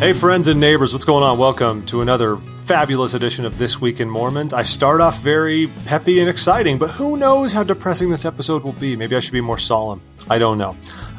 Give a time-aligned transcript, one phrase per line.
[0.00, 1.36] Hey, friends and neighbors, what's going on?
[1.36, 4.54] Welcome to another fabulous edition of This Week in Mormons.
[4.54, 8.72] I start off very peppy and exciting, but who knows how depressing this episode will
[8.72, 8.96] be?
[8.96, 10.00] Maybe I should be more solemn.
[10.30, 10.74] I don't know.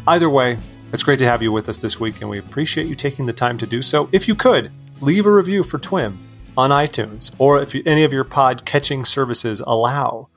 [0.08, 0.58] Either way,
[0.92, 3.34] it's great to have you with us this week, and we appreciate you taking the
[3.34, 4.10] time to do so.
[4.12, 6.18] If you could, leave a review for TWIM
[6.58, 10.28] on iTunes, or if any of your pod catching services allow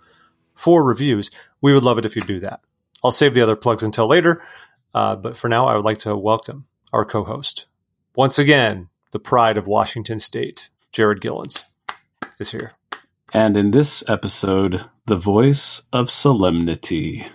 [0.55, 1.31] for reviews,
[1.63, 2.61] we would love it if you do that.
[3.03, 4.43] I'll save the other plugs until later,
[4.93, 7.69] uh, but for now, I would like to welcome our co host,
[8.17, 11.65] once again, the pride of Washington State, Jared Gillens,
[12.39, 12.73] is here.
[13.33, 17.27] And in this episode, the voice of solemnity.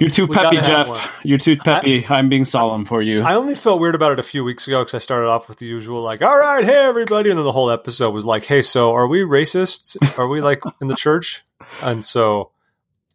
[0.00, 0.98] You're too We peppy, gotta have one.
[0.98, 1.20] Jeff.
[1.24, 2.06] You're too peppy.
[2.06, 3.20] I, am being solemn for you.
[3.20, 5.58] I only felt weird about it a few weeks ago because I started off with
[5.58, 7.28] the usual, like, all right, hey, everybody.
[7.28, 9.96] And then the whole episode was like, hey, so are we racists?
[10.18, 11.44] Are we like in the church?
[11.82, 12.50] And so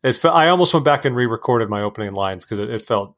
[0.04, 2.84] it fe- I almost went back and re recorded my opening lines because it, it
[2.84, 3.15] felt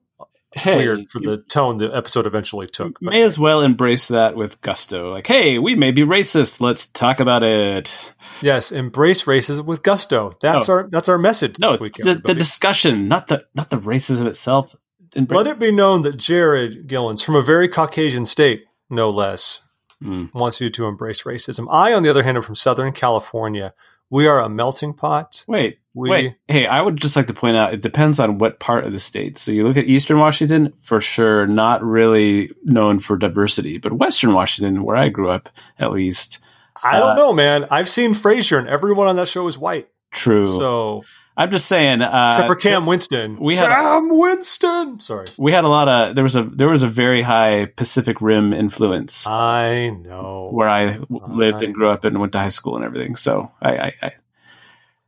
[0.57, 2.99] hey, weird for the tone the episode eventually took.
[2.99, 5.11] But may as well embrace that with gusto.
[5.11, 6.59] Like, hey, we may be racist.
[6.61, 7.97] Let's talk about it.
[8.41, 10.33] yes, embrace racism with gusto.
[10.41, 10.73] That's Oh.
[10.73, 11.93] our that's our message No, this week.
[11.95, 14.75] the, the discussion, not the not the racism itself.
[15.15, 19.61] Embra- Let it be known that Jared Gillens, from a very Caucasian state, no less,
[20.03, 20.31] Mm.
[20.33, 21.65] wants you to embrace racism.
[21.71, 23.73] I, on the other hand, am from Southern California.
[24.11, 25.43] We are a melting pot.
[25.47, 26.35] Wait, We wait.
[26.47, 28.99] Hey, I would just like to point out it depends on what part of the
[28.99, 29.37] state.
[29.37, 34.33] So you look at Eastern Washington, for sure, not really known for diversity, but Western
[34.33, 36.39] Washington, where I grew up, at least,
[36.83, 37.65] I don't Uh, know, man.
[37.71, 39.87] I've seen Frasier, and everyone on that show is white.
[40.11, 40.45] true.
[40.45, 41.03] So,
[41.35, 42.01] I'm just saying.
[42.01, 44.97] Uh, except for Cam Winslow, we had Cam Winslow.
[44.99, 48.21] Sorry, we had a lot of there was a there was a very high Pacific
[48.21, 50.49] Rim influence I know.
[50.51, 53.15] where I lived and grew up and went to high school and everything.
[53.15, 54.11] So I, I, I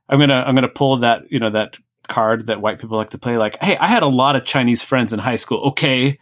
[0.09, 3.17] I'm gonna I'm gonna pull that you know that card that white people like to
[3.19, 3.37] play.
[3.37, 5.59] Like, hey, I had a lot of Chinese friends in high school.
[5.69, 6.17] Okay,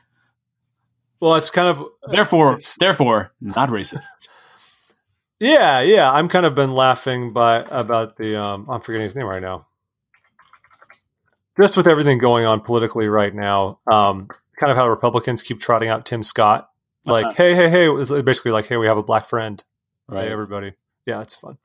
[1.22, 4.04] Well, it's kind of therefore It's- therefore not racist.
[5.40, 6.12] yeah, yeah.
[6.12, 8.68] I'm kind of been laughing by about the um.
[8.70, 9.66] I'm forgetting his name right now.
[11.60, 14.28] Just with everything going on politically right now, um,
[14.60, 16.70] kind of how Republicans keep trotting out Tim Scott,
[17.06, 17.34] like, Uh-huh.
[17.36, 19.64] hey, hey, hey, it's basically like, hey, we have a black friend.
[20.08, 20.26] Right?
[20.26, 20.74] Hey, everybody.
[21.08, 21.58] Yeah, it's fun.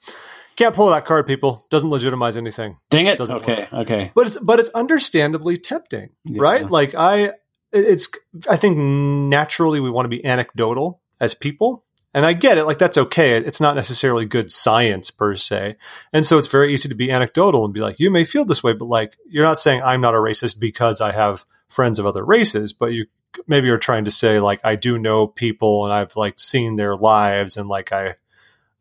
[0.57, 1.67] Can't pull that card, people.
[1.69, 2.77] Doesn't legitimize anything.
[2.91, 3.19] Dang it.
[3.19, 3.67] Doesn't Okay.
[3.73, 4.13] Okay.
[4.15, 6.41] but it's but it's understandably tempting Yeah.
[6.43, 7.33] right like i
[7.73, 8.09] it's
[8.49, 12.77] i think naturally we want to be anecdotal as people and i get it like
[12.77, 15.77] that's okay it's not necessarily good science per se
[16.13, 18.63] and so it's very easy to be anecdotal and be like you may feel this
[18.63, 22.05] way but like you're not saying i'm not a racist because i have friends of
[22.05, 23.07] other races but you
[23.47, 26.95] maybe you're trying to say like i do know people and i've like seen their
[26.95, 28.15] lives and like i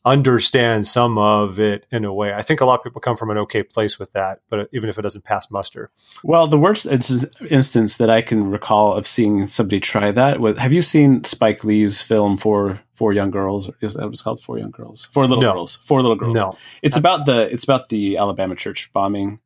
[0.04, 2.34] understand some of it in a way.
[2.34, 4.90] I think a lot of people come from an okay place with that, but even
[4.90, 5.92] if it doesn't pass muster.
[6.24, 10.58] Well, the worst instance, instance that I can recall of seeing somebody try that was
[10.58, 13.70] have you seen Spike Lee's film for Four Young Girls?
[13.82, 14.42] Is that what it's called?
[14.42, 15.06] Four Young Girls?
[15.12, 15.54] Four Little No.
[15.54, 15.76] Girls.
[15.76, 16.34] Four Little Girls.
[16.34, 16.58] No.
[16.82, 19.40] It's about the it's about the Alabama church bombing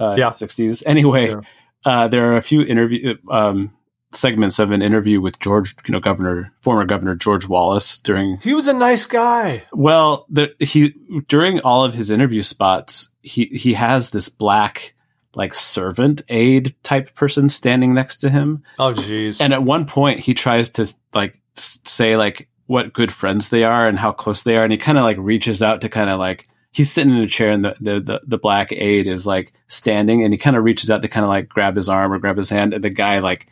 [0.00, 0.26] uh Yeah.
[0.28, 0.82] in the 60s.
[0.86, 1.40] Anyway, Yeah.
[1.84, 3.72] uh there are a few interview um
[4.12, 8.54] segments of an interview with George, you know, Governor former Governor George Wallace during He
[8.54, 9.64] was a nice guy.
[9.72, 10.94] well, the, he
[11.28, 14.94] during all of his interview spots, he he has this black
[15.34, 19.40] like servant aide type person standing next to him, Oh, jeez.
[19.40, 23.86] and at one point he tries to like say like what good friends they are
[23.86, 26.18] and how close they are, and he kind of like reaches out to kind of
[26.18, 29.52] like he's sitting in a chair and the, the the the black aide is like
[29.68, 32.18] standing, and he kind of reaches out to kind of like grab his arm or
[32.18, 33.46] grab his hand, and the guy like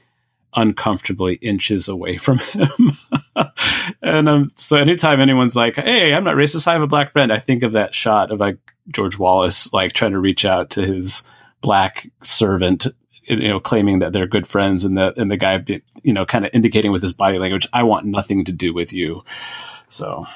[0.55, 2.93] uncomfortably inches away from him.
[4.03, 6.67] and um, so anytime anyone's like, "Hey, I'm not racist.
[6.67, 9.93] I have a black friend," I think of that shot of like George Wallace like
[9.93, 11.23] trying to reach out to his
[11.61, 12.87] black servant,
[13.25, 15.63] you know, claiming that they're good friends, and the and the guy,
[16.03, 18.93] you know, kind of indicating with his body language, "I want nothing to do with
[18.93, 19.23] you."
[19.91, 20.27] So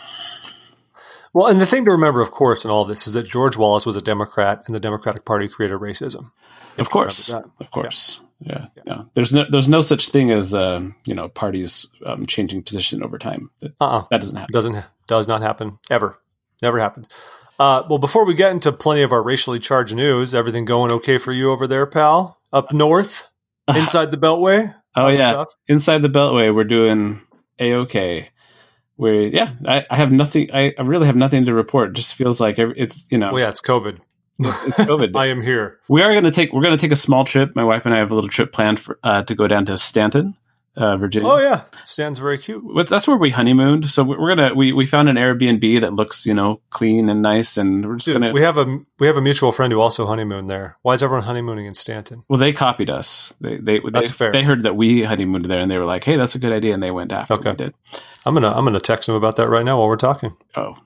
[1.33, 3.57] well, and the thing to remember, of course, in all of this is that George
[3.57, 6.31] Wallace was a Democrat, and the Democratic Party created racism.
[6.77, 8.21] of course, of course.
[8.45, 8.67] Yeah.
[8.87, 13.03] yeah, There's no, there's no such thing as, um, you know, parties um, changing position
[13.03, 13.51] over time.
[13.61, 14.05] That, Uh-uh.
[14.11, 14.53] that doesn't happen.
[14.53, 16.19] Doesn't does not happen ever.
[16.63, 17.09] Never happens.
[17.59, 21.19] Uh, well, before we get into plenty of our racially charged news, everything going okay
[21.19, 22.39] for you over there, pal?
[22.53, 23.31] Up north,
[23.69, 24.75] inside the Beltway.
[24.97, 25.55] Oh yeah, stuff?
[25.69, 27.21] inside the Beltway, we're doing
[27.59, 28.31] a okay.
[28.97, 30.51] We yeah, I, I have nothing.
[30.53, 31.91] I, I really have nothing to report.
[31.91, 33.99] It just feels like it's you know Well, yeah, it's COVID.
[34.39, 35.13] It's COVID.
[35.17, 35.79] I am here.
[35.89, 37.55] we are going to take we're going to take a small trip.
[37.55, 39.79] My wife and I have a little trip planned for, uh, to go down to
[39.79, 40.37] Staunton
[40.77, 41.29] uh, Virginia.
[41.29, 42.65] Oh yeah, Staunton's very cute.
[42.75, 43.91] But that's where we honeymooned.
[43.91, 47.57] So we're gonna we, we found an Airbnb that looks you know clean and nice,
[47.59, 48.33] and we're just Dude, gonna.
[48.33, 50.79] we have a we have a mutual friend who also honeymooned there.
[50.83, 52.25] Why is everyone honeymooning in Staunton?
[52.29, 53.35] well, they copied us.
[53.41, 54.33] They they That's they, fair.
[54.33, 56.73] they heard that we honeymooned there, and they were like, "Hey, that's a good idea,"
[56.75, 57.51] and they went after Okay.
[57.51, 57.75] we did.
[58.25, 60.35] I'm gonna I'm gonna text them about that right now while we're talking.
[60.57, 60.77] Oh,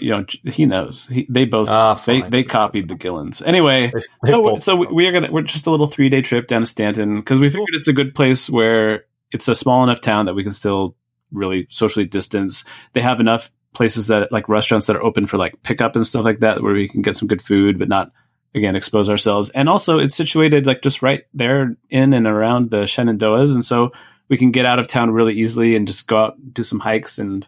[0.00, 1.06] you know, he knows.
[1.06, 3.42] He, they both Ah, they they copied the Gillens.
[3.46, 3.92] Anyway,
[4.22, 6.62] They- so, so we, we are gonna we're just a little three day trip down
[6.62, 10.26] to Staunton because we figured it's a good place where it's a small enough town
[10.26, 10.96] that we can still
[11.32, 12.64] really socially distance.
[12.94, 16.24] They have enough places that like restaurants that are open for like pickup and stuff
[16.24, 18.10] like that where we can get some good food, but not
[18.54, 19.50] again expose ourselves.
[19.50, 23.92] And also, it's situated like just right there in and around the Shenandoahs, and so
[24.28, 27.18] we can get out of town really easily and just go out do some hikes
[27.18, 27.46] and.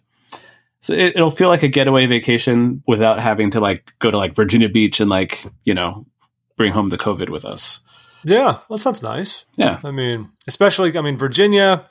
[0.82, 4.34] So it, it'll feel like a getaway vacation without having to like go to like
[4.34, 6.06] Virginia Beach and like you know
[6.56, 7.80] bring home the COVID with us.
[8.24, 9.44] yeah, that sounds nice.
[9.56, 11.86] Yeah, I mean, especially I mean Virginia.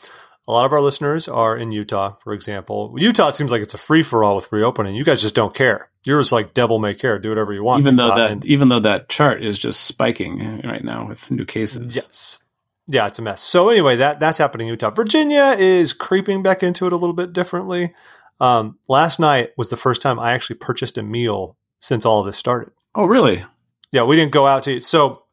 [0.48, 2.96] A lot of our listeners are in Utah, for example.
[2.98, 4.96] Utah seems like it's a free for all with reopening.
[4.96, 5.92] You guys just don't care.
[6.08, 7.82] You're just like devil may care, do whatever you want.
[7.82, 11.46] even though that And- even though that chart is just spiking right now with new
[11.46, 11.96] cases.
[11.96, 12.40] Yes.
[12.88, 13.42] Yeah, it's a mess.
[13.42, 14.90] So anyway, that that's happening in Utah.
[14.90, 17.94] Virginia is creeping back into it a little bit differently.
[18.40, 22.26] Um, last night was the first time I actually purchased a meal since all of
[22.26, 22.74] this started.
[22.96, 23.46] Oh, really?
[23.92, 24.84] Yeah, we didn't go out to eat.
[24.84, 25.24] So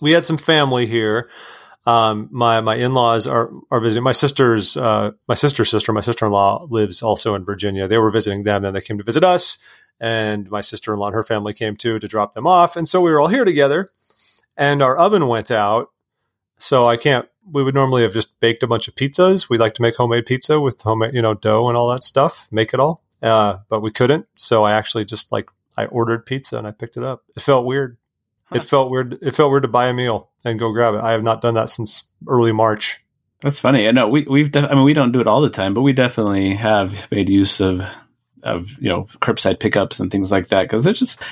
[0.00, 1.30] we had some family here.
[1.86, 4.04] Um, my my in laws are are visiting.
[4.04, 7.88] My sister's uh, my sister's sister, my sister in law lives also in Virginia.
[7.88, 9.58] They were visiting them, then they came to visit us,
[9.98, 12.76] and my sister in law and her family came too to drop them off.
[12.76, 13.90] And so we were all here together.
[14.56, 15.88] And our oven went out,
[16.60, 17.26] so I can't.
[17.50, 19.48] We would normally have just baked a bunch of pizzas.
[19.48, 22.48] We like to make homemade pizza with homemade, you know, dough and all that stuff.
[22.52, 24.26] Make it all, uh, but we couldn't.
[24.36, 27.24] So I actually just like I ordered pizza and I picked it up.
[27.34, 27.96] It felt weird.
[28.46, 28.56] Huh.
[28.56, 29.18] It felt weird.
[29.22, 31.00] It felt weird to buy a meal and go grab it.
[31.00, 33.04] I have not done that since early March.
[33.40, 33.88] That's funny.
[33.88, 35.82] I know we we've def- I mean we don't do it all the time, but
[35.82, 37.82] we definitely have made use of
[38.42, 41.22] of you know curbside pickups and things like that because it's just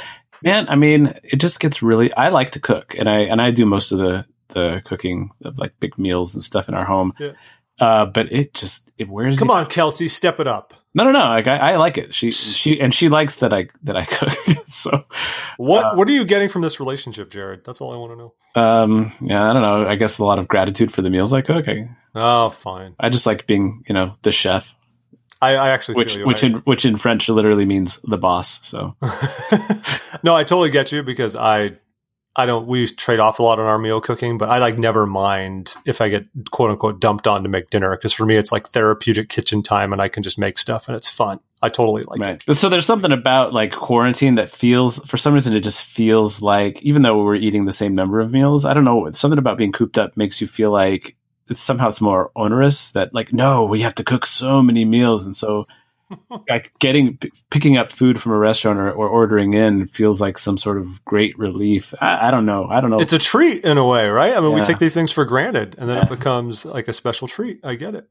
[0.42, 0.68] man.
[0.68, 2.12] I mean, it just gets really.
[2.14, 5.58] I like to cook, and I and I do most of the the cooking of
[5.58, 7.12] like big meals and stuff in our home.
[7.18, 7.32] Yeah.
[7.80, 9.38] Uh, but it just it wears.
[9.38, 10.74] Come on, Kelsey, step it up.
[10.94, 11.20] No, no, no.
[11.20, 12.12] Like I, I like it.
[12.12, 14.32] She she and she likes that I that I cook.
[14.68, 15.04] so
[15.58, 17.64] What Uh, What are you getting from this relationship, Jared?
[17.64, 18.34] That's all I want to know.
[18.60, 19.86] um yeah, I don't know.
[19.88, 21.68] I guess a lot of gratitude for the meals I cook.
[21.68, 22.96] I, Oh, fine.
[22.98, 24.74] I just like being you know the chef,
[25.40, 26.26] I, I actually which you.
[26.26, 28.58] which I- in which in French literally means the boss.
[28.66, 28.96] So
[30.24, 31.72] no, I totally get you because I
[32.38, 35.06] I don't we trade off a lot on our meal cooking, but I like never
[35.06, 38.52] mind if I get quote unquote dumped on to make dinner because for me it's
[38.52, 41.40] like therapeutic kitchen time and I can just make stuff and it's fun.
[41.60, 42.56] I totally like it.
[42.56, 46.80] So there's something about like quarantine that feels for some reason it just feels like
[46.82, 49.72] even though we're eating the same number of meals, I don't know, something about being
[49.72, 51.16] cooped up makes you feel like
[51.48, 55.26] it's somehow it's more onerous that like no, we have to cook so many meals
[55.26, 55.66] and so
[56.48, 60.38] like getting p- picking up food from a restaurant or, or ordering in feels like
[60.38, 61.94] some sort of great relief.
[62.00, 62.66] I, I don't know.
[62.66, 63.00] I don't know.
[63.00, 64.36] It's a treat in a way, right?
[64.36, 67.28] I mean, we take these things for granted and then it becomes like a special
[67.28, 67.60] treat.
[67.64, 68.08] I get it.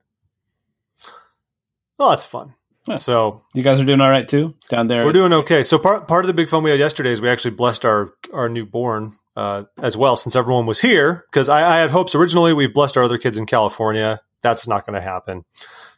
[1.98, 2.54] Well, that's fun.
[2.88, 2.96] Yeah.
[2.96, 5.04] So you guys are doing all right too down there.
[5.04, 5.64] We're doing okay.
[5.64, 8.14] So part part of the big fun we had yesterday is we actually blessed our
[8.34, 11.26] our newborn uh, as well, since everyone was here.
[11.30, 14.22] Because I, I had hopes originally we blessed our other kids in California.
[14.42, 15.44] That's not going to happen.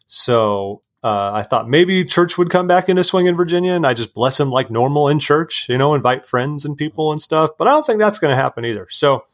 [0.07, 3.93] So uh, I thought maybe church would come back into swing in Virginia, and I
[3.93, 5.69] just bless them like normal in church.
[5.69, 7.51] You know, invite friends and people and stuff.
[7.57, 8.87] But I don't think that's going to happen either.
[8.89, 9.25] So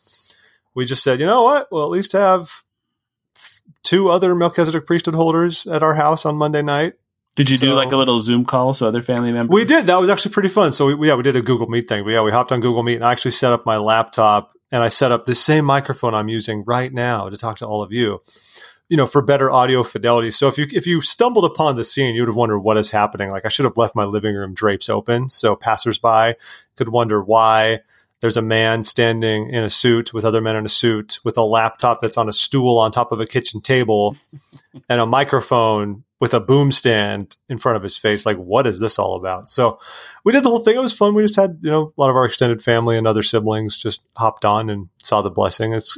[0.75, 1.71] we just said, you know what?
[1.71, 2.63] We'll at least have
[3.83, 6.93] two other Melchizedek priesthood holders at our house on Monday night.
[7.35, 9.53] Did you do like a little Zoom call so other family members?
[9.53, 9.87] We did.
[9.87, 10.71] That was actually pretty fun.
[10.71, 12.03] So we, yeah, we did a Google Meet thing.
[12.05, 14.81] But yeah, we hopped on Google Meet and I actually set up my laptop and
[14.81, 17.91] I set up the same microphone I'm using right now to talk to all of
[17.91, 18.21] you.
[18.87, 20.29] You know, for better audio fidelity.
[20.29, 22.91] So if you if you stumbled upon the scene, you would have wondered what is
[22.91, 23.31] happening.
[23.31, 26.35] Like I should have left my living room drapes open so passersby
[26.75, 27.79] could wonder why
[28.21, 31.43] there's a man standing in a suit with other men in a suit with a
[31.43, 34.17] laptop that's on a stool on top of a kitchen table
[34.89, 38.25] and a microphone with a boom stand in front of his face.
[38.25, 39.49] Like, what is this all about?
[39.49, 39.79] So
[40.23, 40.75] we did the whole thing.
[40.75, 41.13] It was fun.
[41.13, 44.07] We just had, you know, a lot of our extended family and other siblings just
[44.15, 45.73] hopped on and saw the blessing.
[45.73, 45.97] It's,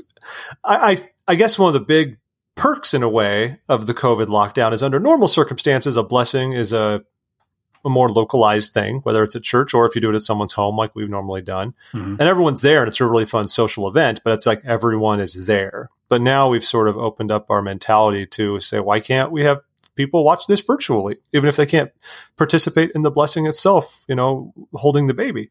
[0.64, 2.18] I, I, I guess one of the big
[2.58, 6.74] perks in a way of the COVID lockdown is under normal circumstances, a blessing is
[6.74, 7.04] a,
[7.86, 10.54] a more localized thing, whether it's at church or if you do it at someone's
[10.54, 11.74] home, like we've normally done.
[11.94, 12.20] Mhm.
[12.20, 15.46] and everyone's there and it's a really fun social event but it's like everyone is
[15.46, 15.90] there.
[16.10, 19.60] But now we've sort of opened up our mentality to say why can't we have
[19.96, 21.92] people watch this virtually even if they can't
[22.38, 25.50] participate in the blessing itself you know holding the baby?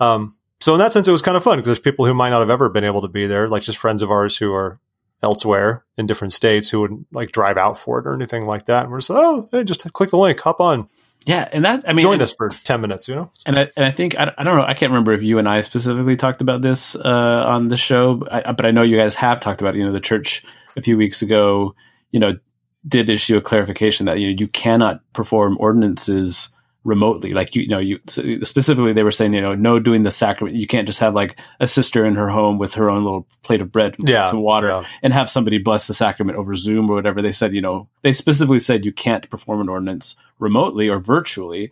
[0.00, 2.30] Um, so in that sense it was kind of fun because there's people who might
[2.30, 4.78] not have ever been able to be there like just friends of ours who are
[5.24, 8.84] elsewhere in different states who would like drive out for it or anything like that.
[8.84, 10.88] And we're just, oh, hey, just click the link, hop on.
[11.26, 13.30] Yeah, and that I mean, join us for ten minutes, you know.
[13.46, 14.64] And I and I think I, I don't know.
[14.64, 18.16] I can't remember if you and I specifically talked about this uh, on the show,
[18.16, 19.74] but I, but I know you guys have talked about.
[19.74, 19.78] It.
[19.78, 20.44] You know, the church
[20.76, 21.74] a few weeks ago,
[22.12, 22.38] you know,
[22.86, 26.53] did issue a clarification that you know you cannot perform ordinances
[26.84, 27.32] remotely.
[27.32, 30.56] Like you, you know you specifically they were saying you know no doing the sacrament.
[30.56, 33.60] You can't just have like a sister in her home with her own little plate
[33.60, 34.84] of bread yeah, some water yeah.
[35.02, 37.20] and have somebody bless the sacrament over zoom or whatever.
[37.22, 41.70] They said you know they specifically said you can't perform an ordinance remotely or virtually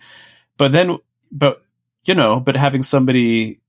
[0.57, 0.99] but then
[1.31, 1.63] but
[2.05, 3.61] you know but having somebody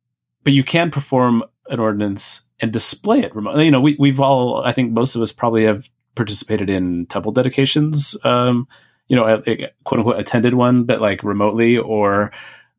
[0.43, 4.63] but you can perform an ordinance and display it remotely you know we, we've all
[4.63, 8.67] i think most of us probably have participated in temple dedications um,
[9.07, 12.31] you know, a, quote unquote attended one, but like remotely, or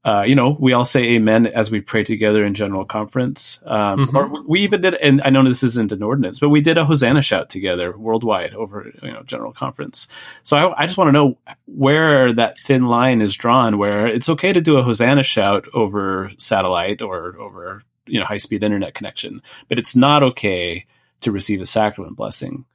[0.05, 3.63] uh, you know, we all say amen as we pray together in general conference.
[3.65, 4.17] Um, mm-hmm.
[4.17, 6.85] Or we even did, and I know this isn't an ordinance, but we did a
[6.85, 10.07] Hosanna shout together worldwide over, you know, general conference.
[10.43, 14.29] So I, I just want to know where that thin line is drawn, where it's
[14.29, 18.93] okay to do a Hosanna shout over satellite or over, you know, high speed internet
[18.93, 20.85] connection, but it's not okay
[21.21, 22.67] to receive a sacrament blessing.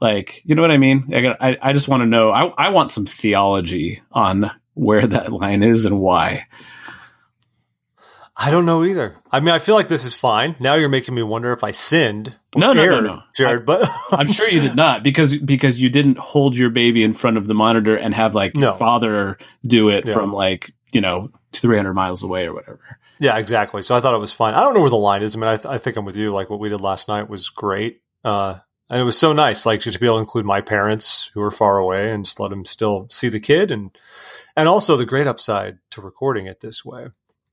[0.00, 1.10] Like, you know what I mean?
[1.12, 2.30] I, I, I just want to know.
[2.30, 6.44] I, I want some theology on where that line is and why.
[8.40, 9.16] I don't know either.
[9.32, 10.54] I mean, I feel like this is fine.
[10.60, 12.36] Now you're making me wonder if I sinned.
[12.54, 13.66] No, no, no, no, Jared.
[13.66, 17.36] But I'm sure you did not because because you didn't hold your baby in front
[17.36, 18.74] of the monitor and have like no.
[18.74, 20.14] father do it yeah.
[20.14, 22.98] from like you know 300 miles away or whatever.
[23.18, 23.82] Yeah, exactly.
[23.82, 24.54] So I thought it was fine.
[24.54, 25.34] I don't know where the line is.
[25.34, 26.30] I mean, I, th- I think I'm with you.
[26.30, 28.00] Like what we did last night was great.
[28.24, 28.58] Uh,
[28.90, 31.50] and it was so nice, like to be able to include my parents who were
[31.50, 33.96] far away and just let them still see the kid, and
[34.56, 37.08] and also the great upside to recording it this way.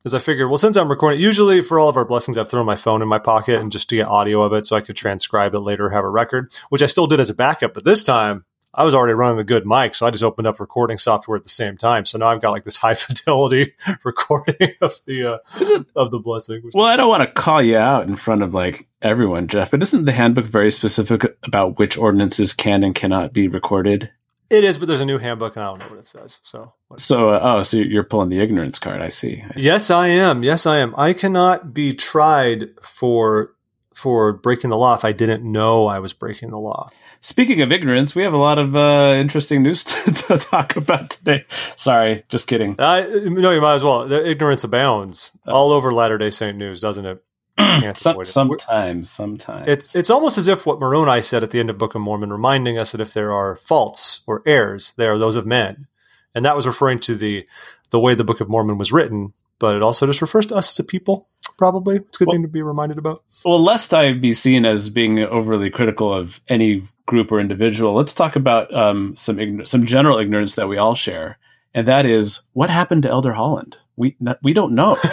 [0.06, 2.66] is I figured, well, since I'm recording, usually for all of our blessings, I've thrown
[2.66, 4.96] my phone in my pocket and just to get audio of it so I could
[4.96, 7.74] transcribe it later, have a record, which I still did as a backup.
[7.74, 8.46] But this time,
[8.78, 11.46] I was already running the good mic, so I just opened up recording software at
[11.46, 12.06] the same time.
[12.06, 16.20] So now I've got like this high fidelity recording of the uh, it, of the
[16.20, 16.62] blessing.
[16.74, 19.82] Well, I don't want to call you out in front of like everyone, Jeff, but
[19.82, 24.12] isn't the handbook very specific about which ordinances can and cannot be recorded?
[24.50, 26.40] It is, but there's a new handbook, and I don't know what it says.
[26.44, 29.02] So, so uh, oh, so you're pulling the ignorance card?
[29.02, 29.44] I see.
[29.44, 29.66] I see.
[29.66, 30.44] Yes, I am.
[30.44, 30.94] Yes, I am.
[30.98, 33.56] I cannot be tried for
[33.94, 36.90] for breaking the law if I didn't know I was breaking the law.
[37.26, 41.10] Speaking of ignorance, we have a lot of uh, interesting news to, to, talk about
[41.10, 41.44] today.
[41.76, 42.76] Sorry, just kidding.
[42.78, 44.08] Uh, no, you might as well.
[44.08, 47.24] The ignorance abounds uh, all over Latter Day Saint news, doesn't it?
[47.98, 51.80] Some, sometimes, sometimes it's it's almost as if what Moroni said at the end of
[51.80, 55.36] Book of Mormon, reminding us that if there are faults or errors, they are those
[55.36, 55.88] of men,
[56.36, 57.48] and that was referring to the
[57.90, 59.34] the way the Book of Mormon was written.
[59.58, 61.26] But it also just refers to us as a people
[61.58, 61.98] probably.
[61.98, 63.24] It's a good well, thing to be reminded about.
[63.44, 68.14] Well, lest I be seen as being overly critical of any group or individual, let's
[68.14, 71.38] talk about um, some ign- some general ignorance that we all share,
[71.74, 73.78] and that is what happened to Elder Holland.
[73.96, 74.98] We not, we don't know.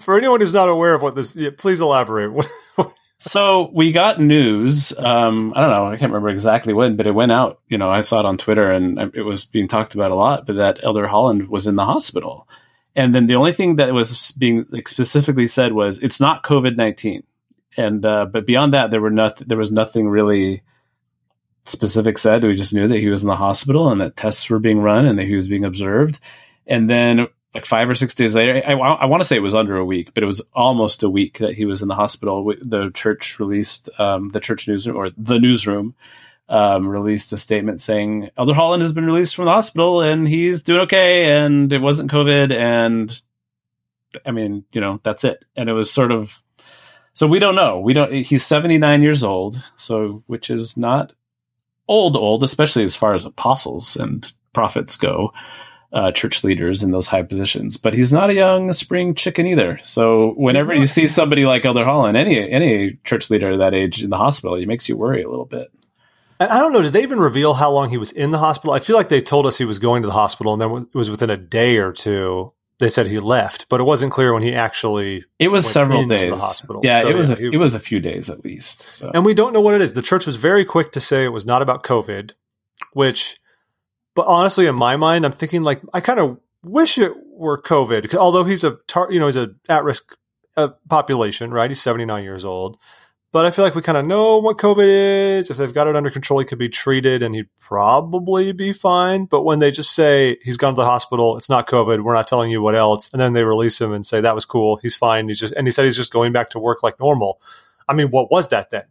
[0.00, 2.46] For anyone who's not aware of what this, yeah, please elaborate.
[3.18, 4.92] so we got news.
[4.98, 5.86] Um, I don't know.
[5.86, 7.60] I can't remember exactly when, but it went out.
[7.68, 10.46] You know, I saw it on Twitter, and it was being talked about a lot.
[10.46, 12.46] But that Elder Holland was in the hospital,
[13.00, 16.76] and then the only thing that was being like, specifically said was it's not COVID
[16.76, 17.22] nineteen
[17.76, 19.46] and uh, but beyond that, there were nothing.
[19.48, 20.62] There was nothing really
[21.64, 22.42] specific said.
[22.42, 25.06] We just knew that he was in the hospital and that tests were being run
[25.06, 26.18] and that he was being observed.
[26.66, 29.54] And then, like five or six days later, I, I want to say it was
[29.54, 32.54] under a week, but it was almost a week that he was in the hospital.
[32.60, 35.94] The church released um, the church newsroom or the newsroom
[36.50, 40.62] um, released a statement saying Elder Holland has been released from the hospital and he's
[40.62, 43.22] doing okay and it wasn't COVID and
[44.26, 45.44] I mean, you know, that's it.
[45.56, 46.42] And it was sort of
[47.14, 47.80] so we don't know.
[47.80, 48.12] We don't.
[48.12, 51.12] He's seventy nine years old, so which is not
[51.88, 55.32] old, old, especially as far as apostles and prophets go,
[55.92, 57.76] uh, church leaders in those high positions.
[57.76, 59.80] But he's not a young spring chicken either.
[59.82, 64.10] So whenever you see somebody like Elder Holland, any any church leader that age in
[64.10, 65.70] the hospital, it makes you worry a little bit.
[66.40, 66.82] I don't know.
[66.82, 68.72] Did they even reveal how long he was in the hospital?
[68.72, 70.96] I feel like they told us he was going to the hospital, and then it
[70.96, 74.42] was within a day or two they said he left, but it wasn't clear when
[74.42, 75.24] he actually.
[75.38, 76.22] It was several days.
[76.22, 76.80] The hospital.
[76.82, 77.30] Yeah, so, it was.
[77.30, 78.80] Yeah, a, he, it was a few days at least.
[78.94, 79.10] So.
[79.14, 79.92] And we don't know what it is.
[79.92, 82.32] The church was very quick to say it was not about COVID,
[82.94, 83.38] which,
[84.14, 88.14] but honestly, in my mind, I'm thinking like I kind of wish it were COVID.
[88.14, 90.16] Although he's a tar- you know he's a at risk
[90.56, 91.70] uh, population, right?
[91.70, 92.78] He's 79 years old.
[93.32, 95.50] But I feel like we kind of know what COVID is.
[95.50, 99.26] If they've got it under control, he could be treated and he'd probably be fine.
[99.26, 102.02] But when they just say he's gone to the hospital, it's not COVID.
[102.02, 103.12] We're not telling you what else.
[103.12, 104.76] And then they release him and say that was cool.
[104.82, 105.28] He's fine.
[105.28, 107.40] He's just, and he said he's just going back to work like normal.
[107.88, 108.84] I mean, what was that then?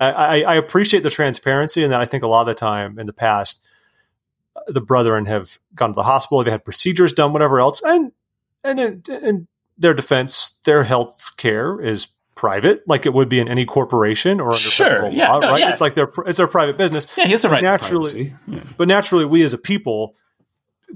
[0.00, 2.98] I, I, I appreciate the transparency, and that I think a lot of the time
[2.98, 3.64] in the past,
[4.66, 8.12] the brethren have gone to the hospital, they've had procedures done, whatever else, and
[8.62, 13.48] and in, in their defense, their health care is private, like it would be in
[13.48, 15.60] any corporation or under Sure, federal yeah, law, no, right?
[15.60, 15.70] yeah.
[15.70, 17.08] It's like their it's their private business.
[17.16, 18.36] Yeah, he has the right Naturally- to privacy.
[18.68, 18.72] Yeah.
[18.76, 20.14] But naturally, we as a people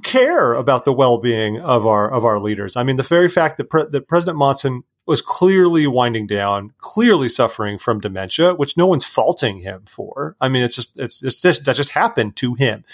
[0.04, 2.76] care about the well-being of our of our leaders.
[2.76, 7.28] I mean, the very fact that, pre- that President Monson was clearly winding down, clearly
[7.28, 10.36] suffering from dementia, which no one's faulting him for.
[10.40, 12.84] I mean, it's just it's, it's just that just happened to him,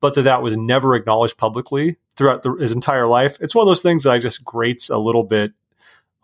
[0.00, 3.36] but that that was never acknowledged publicly throughout the, his entire life.
[3.40, 5.52] It's one of those things that I just grates a little bit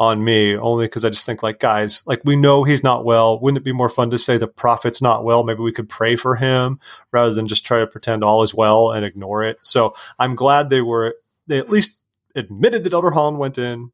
[0.00, 3.38] on me only because I just think like guys, like we know he's not well.
[3.38, 5.44] Wouldn't it be more fun to say the prophet's not well?
[5.44, 6.80] Maybe we could pray for him
[7.12, 9.58] rather than just try to pretend all is well and ignore it.
[9.62, 11.14] So I'm glad they were
[11.46, 12.00] they at least
[12.34, 13.92] admitted that Elder Holland went in.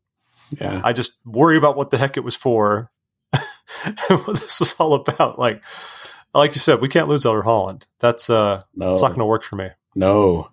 [0.58, 0.80] Yeah.
[0.82, 2.90] I just worry about what the heck it was for.
[4.08, 5.38] what this was all about.
[5.38, 5.62] Like
[6.32, 7.86] like you said, we can't lose Elder Holland.
[7.98, 8.94] That's uh No.
[8.94, 9.68] it's not gonna work for me.
[9.94, 10.50] no.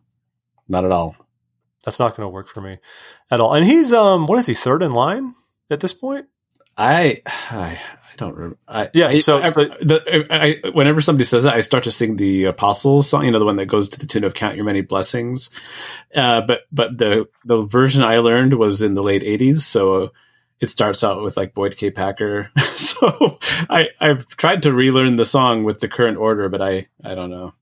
[0.68, 1.16] Not at all.
[1.86, 2.80] That's not gonna work for me
[3.32, 3.54] at all.
[3.54, 5.34] And he's um what is he, third in line
[5.70, 6.26] at this point?
[6.78, 8.58] I I, I don't remember.
[8.68, 12.16] I, Yeah, I, so- I, the, I, whenever somebody says that, I start to sing
[12.16, 13.26] the Apostles song.
[13.26, 15.52] You know, the one that goes to the tune of "Count Your Many Blessings."
[16.14, 20.12] Uh, but but the the version I learned was in the late '80s, so
[20.62, 21.92] it starts out with like Boyd K.
[21.92, 22.50] Packer.
[22.76, 23.38] so
[23.70, 27.32] I I've tried to relearn the song with the current order, but I I don't
[27.32, 27.54] know.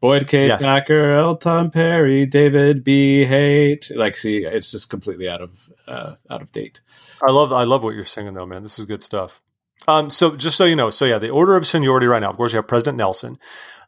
[0.00, 0.46] Boyd K.
[0.46, 0.66] Yes.
[0.66, 1.36] Packer, L.
[1.36, 3.24] Tom Perry, David B.
[3.24, 3.90] Haight.
[3.94, 6.80] Like, see, it's just completely out of uh, out of date.
[7.22, 8.62] I love I love what you're singing though, man.
[8.62, 9.42] This is good stuff.
[9.88, 12.36] Um, so just so you know, so yeah, the order of seniority right now, of
[12.36, 13.38] course, you have President Nelson.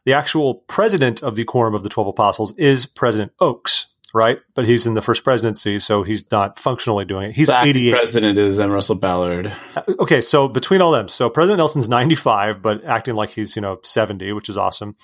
[0.05, 4.39] The actual president of the Quorum of the Twelve Apostles is President Oaks, right?
[4.53, 7.35] But he's in the first presidency, so he's not functionally doing it.
[7.35, 7.91] He's The acting 88.
[7.91, 8.69] president is M.
[8.71, 9.53] Russell Ballard.
[9.99, 13.79] Okay, so between all them, so President Nelson's 95, but acting like he's, you know,
[13.83, 14.95] 70, which is awesome.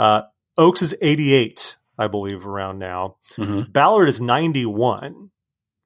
[0.00, 0.22] Uh,
[0.60, 3.16] Oaks is 88, I believe, around now.
[3.36, 3.72] Mhm.
[3.72, 5.30] Ballard is 91.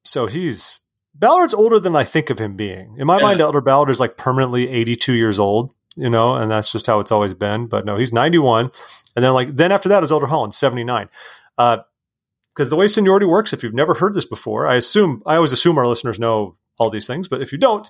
[0.05, 0.81] So he's
[1.15, 2.97] Ballard's older than I think of him being.
[2.99, 3.23] In my Yeah.
[3.23, 6.99] mind, Elder Ballard is like permanently 82 years old, you know, and that's just how
[6.99, 7.67] it's always been.
[7.69, 8.71] But no, he's 91.
[9.15, 11.09] And then like then after that is Elder Holland, 79.
[11.57, 11.79] Uh
[12.53, 15.53] because the way seniority works, if you've never heard this before, I assume I always
[15.53, 17.89] assume our listeners know all these things, but if you don't,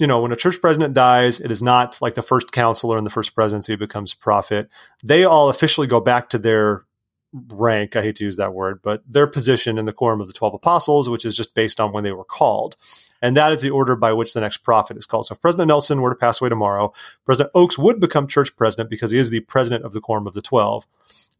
[0.00, 3.04] you know, when a church president dies, it is not like the first counselor in
[3.04, 4.68] the first presidency becomes prophet.
[5.04, 6.84] They all officially go back to their
[7.32, 7.94] rank.
[7.94, 10.54] I hate to use that word, but their position in the quorum of the 12
[10.54, 12.76] apostles, which is just based on when they were called.
[13.22, 15.26] And that is the order by which the next prophet is called.
[15.26, 16.92] So if President Nelson were to pass away tomorrow,
[17.26, 20.32] President Oaks would become church president because he is the president of the quorum of
[20.32, 20.86] the 12.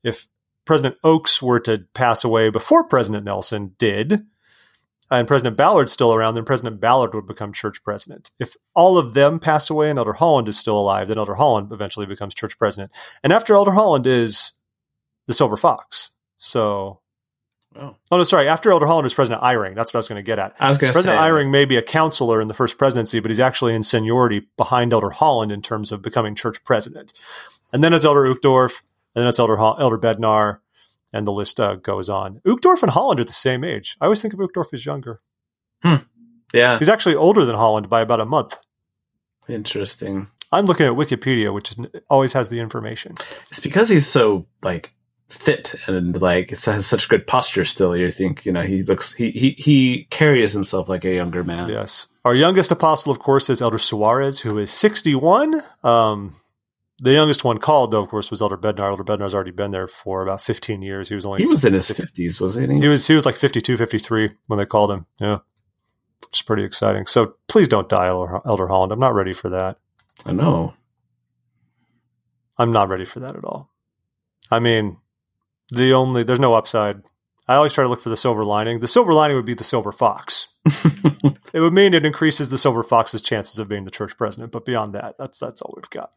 [0.05, 0.29] If
[0.67, 4.27] President Oaks were to pass away before President Nelson did,
[5.11, 8.31] Uh, and President Ballard's still around, then President Ballard would become church president.
[8.39, 11.73] If all of them pass away and Elder Holland is still alive, then Elder Holland
[11.73, 12.93] eventually becomes church president.
[13.25, 14.53] And after Elder Holland is
[15.27, 16.13] the Silver Fox.
[16.39, 17.01] So,
[17.77, 17.95] Oh.
[18.11, 18.49] oh no, sorry.
[18.49, 19.77] After Elder Holland is President Eyring.
[19.77, 20.57] That's what I was going to get at.
[20.59, 22.79] I was going to say uh, President Eyring may be a counselor in the first
[22.79, 27.13] presidency, but he's actually in seniority behind Elder Holland in terms of becoming church president.
[27.73, 28.81] And then it's Elder Uchtdorf,
[29.15, 30.59] and then it's Elder Elder Bednar,
[31.13, 32.41] and the list uh, goes on.
[32.47, 33.97] Uchtdorf and Holland are the same age.
[34.01, 35.21] I always think of Uchtdorf as younger.
[36.53, 38.59] Yeah, He's actually older than Holland by about a month.
[39.49, 40.29] interesting.
[40.53, 43.15] I'm looking at Wikipedia, which is, always has the information.
[43.51, 44.93] It's because he's so like
[45.29, 47.65] fit and like it has such good posture.
[47.65, 51.45] Still, you think you know he looks he he he carries himself like a younger
[51.45, 51.69] man.
[51.69, 52.09] Yes.
[52.25, 55.63] Our youngest apostle, of course, is Elder Soares, who is 61.
[55.85, 56.35] Um,
[57.03, 58.91] the youngest one called, though, of course, was Elder Bednar.
[58.91, 61.09] Elder Bednar's already been there for about 15 years.
[61.09, 62.81] He was only He was in his fifties, wasn't he?
[62.81, 65.07] he was he was like 52, 53 when they called him.
[65.21, 65.39] Yeah.
[66.27, 67.07] Which is pretty exciting.
[67.07, 68.93] So please don't die, Elder, Elder Holland.
[68.93, 69.79] I'm not ready for that.
[70.27, 70.75] I know.
[72.59, 73.71] I'm not ready for that at all.
[74.51, 74.99] I mean,
[75.71, 77.03] the only there's no upside.
[77.49, 78.81] I always try to look for the silver lining.
[78.81, 80.49] The silver lining would be the silver fox.
[81.55, 84.53] it would mean it increases the silver fox's chances of being the church president.
[84.53, 86.11] But beyond that, that's that's all we've got.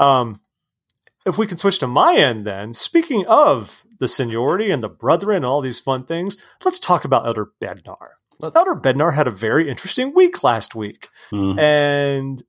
[0.00, 0.40] Um,
[1.26, 5.36] if we can switch to my end, then speaking of the seniority and the brethren
[5.36, 8.12] and all these fun things, let's talk about Elder Bednar.
[8.42, 11.08] Elder Bednar had a very interesting week last week.
[11.28, 11.58] Hmm.
[11.58, 12.42] And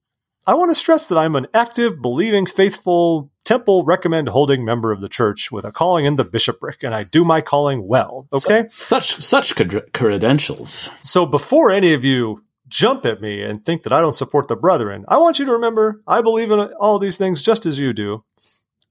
[0.48, 5.02] I want to stress that I'm an active, believing, faithful, temple recommend holding member of
[5.02, 8.28] the church with a calling in the bishopric, and I do my calling well.
[8.32, 8.66] Okay?
[8.70, 10.90] Such such cred- credentials.
[11.02, 14.55] So before any of you jump at me and think that I don't support the
[14.55, 17.93] brethren, I want you to remember I believe in all these things just as you
[17.93, 18.23] do.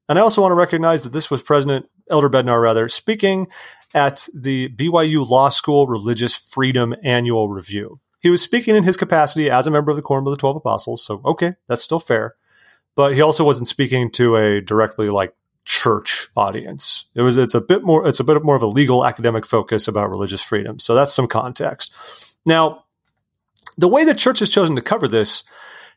[0.08, 3.48] And I also want to recognize that this was President Elder Bednar, rather, speaking
[3.94, 8.00] at the BYU Law School Religious Freedom Annual Review.
[8.20, 10.56] he was speaking in his capacity as a member of the Quorum of the Twelve
[10.56, 11.04] Apostles.
[11.04, 12.34] So, okay, that's still fair.
[12.96, 15.32] But he also wasn't speaking to a directly like
[15.64, 17.06] church audience.
[17.14, 19.88] It was it's a bit more it's a bit more of a legal academic focus
[19.88, 20.78] about religious freedom.
[20.78, 22.36] So that's some context.
[22.44, 22.84] Now,
[23.80, 25.42] the way the church has chosen to cover this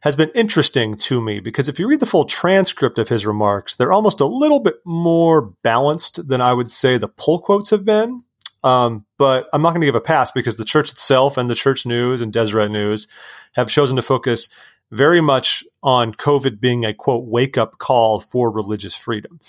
[0.01, 3.75] has been interesting to me because if you read the full transcript of his remarks,
[3.75, 7.85] they're almost a little bit more balanced than I would say the pull quotes have
[7.85, 8.23] been.
[8.63, 11.55] Um, but I'm not going to give a pass because the church itself and the
[11.55, 13.07] church news and Deseret News
[13.53, 14.47] have chosen to focus
[14.91, 19.39] very much on COVID being a quote wake up call for religious freedom.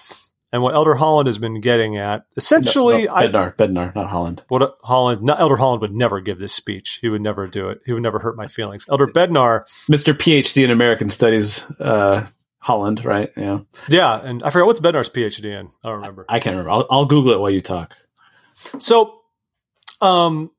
[0.54, 4.08] And what Elder Holland has been getting at, essentially, no, no, Bednar, I, Bednar, not
[4.08, 4.40] Holland.
[4.46, 7.00] What Holland, not Elder Holland would never give this speech.
[7.02, 7.80] He would never do it.
[7.84, 8.86] He would never hurt my feelings.
[8.88, 10.14] Elder Bednar, Mr.
[10.14, 12.24] PhD in American Studies, uh,
[12.60, 13.32] Holland, right?
[13.36, 14.20] Yeah, yeah.
[14.20, 15.70] And I forgot what's Bednar's PhD in.
[15.82, 16.24] I don't remember.
[16.28, 16.70] I, I can't remember.
[16.70, 17.96] I'll, I'll Google it while you talk.
[18.78, 19.18] So,
[20.00, 20.52] um.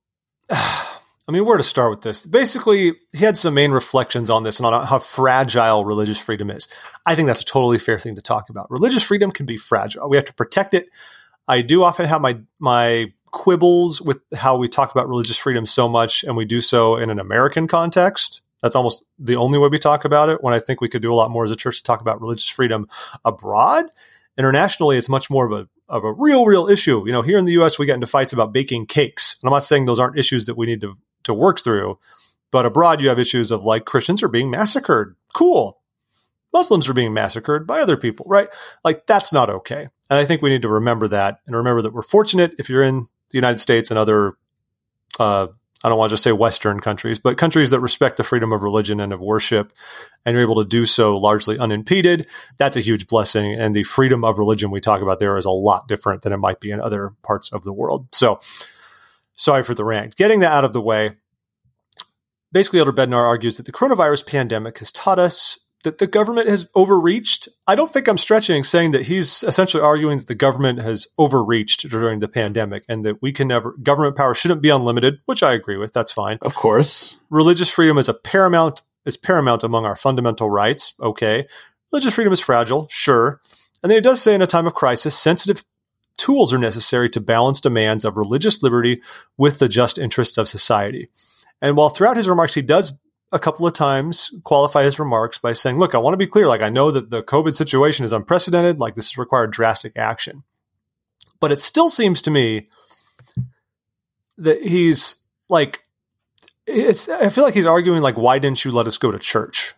[1.27, 2.25] I mean, where to start with this?
[2.25, 6.67] Basically, he had some main reflections on this and on how fragile religious freedom is.
[7.07, 8.69] I think that's a totally fair thing to talk about.
[8.69, 10.07] Religious freedom can be fragile.
[10.07, 10.88] We have to protect it.
[11.47, 15.89] I do often have my my quibbles with how we talk about religious freedom so
[15.89, 18.43] much, and we do so in an American context.
[18.61, 20.43] That's almost the only way we talk about it.
[20.43, 22.21] When I think we could do a lot more as a church to talk about
[22.21, 22.88] religious freedom
[23.23, 23.85] abroad.
[24.38, 27.03] Internationally, it's much more of a of a real, real issue.
[27.05, 29.53] You know, here in the U.S., we get into fights about baking cakes, and I'm
[29.53, 31.99] not saying those aren't issues that we need to to work through.
[32.51, 35.15] But abroad, you have issues of like Christians are being massacred.
[35.33, 35.79] Cool.
[36.53, 38.47] Muslims are being massacred by other people, right?
[38.83, 39.89] Like that's not okay.
[40.09, 42.83] And I think we need to remember that and remember that we're fortunate if you're
[42.83, 44.38] in the United States and other,
[45.19, 45.47] uh,
[45.83, 48.63] I don't want to just say Western countries, but countries that respect the freedom of
[48.63, 49.73] religion and of worship,
[50.25, 52.27] and you're able to do so largely unimpeded.
[52.57, 53.53] That's a huge blessing.
[53.53, 56.38] And the freedom of religion we talk about there is a lot different than it
[56.38, 58.07] might be in other parts of the world.
[58.13, 58.39] So,
[59.36, 60.15] sorry for the rant.
[60.15, 61.12] Getting that out of the way,
[62.52, 66.67] basically, Elder Bednar argues that the coronavirus pandemic has taught us that the government has
[66.76, 67.48] overreached.
[67.67, 71.88] I don't think I'm stretching saying that he's essentially arguing that the government has overreached
[71.89, 75.54] during the pandemic and that we can never, government power shouldn't be unlimited, which I
[75.54, 75.93] agree with.
[75.93, 76.39] That's fine.
[76.41, 77.15] Of course.
[77.30, 80.93] Religious freedom is a paramount, is paramount among our fundamental rights.
[81.00, 81.48] Okay.
[81.93, 82.88] Religious freedom is fragile.
[82.89, 83.39] Sure.
[83.84, 85.63] And then he does say in a time of crisis, sensitive
[86.25, 88.99] tools are necessary to balance demands of religious liberty
[89.38, 91.07] with the just interests of society.
[91.61, 92.93] And while throughout his remarks, he does
[93.31, 96.47] a couple of times qualify his remarks by saying, look, I want to be clear.
[96.47, 98.79] Like, I know that the COVID situation is unprecedented.
[98.79, 100.43] Like, this has required drastic action.
[101.39, 102.69] But it still seems to me
[104.39, 105.81] that he's like,
[106.65, 109.75] it's, I feel like he's arguing, like, why didn't you let us go to church?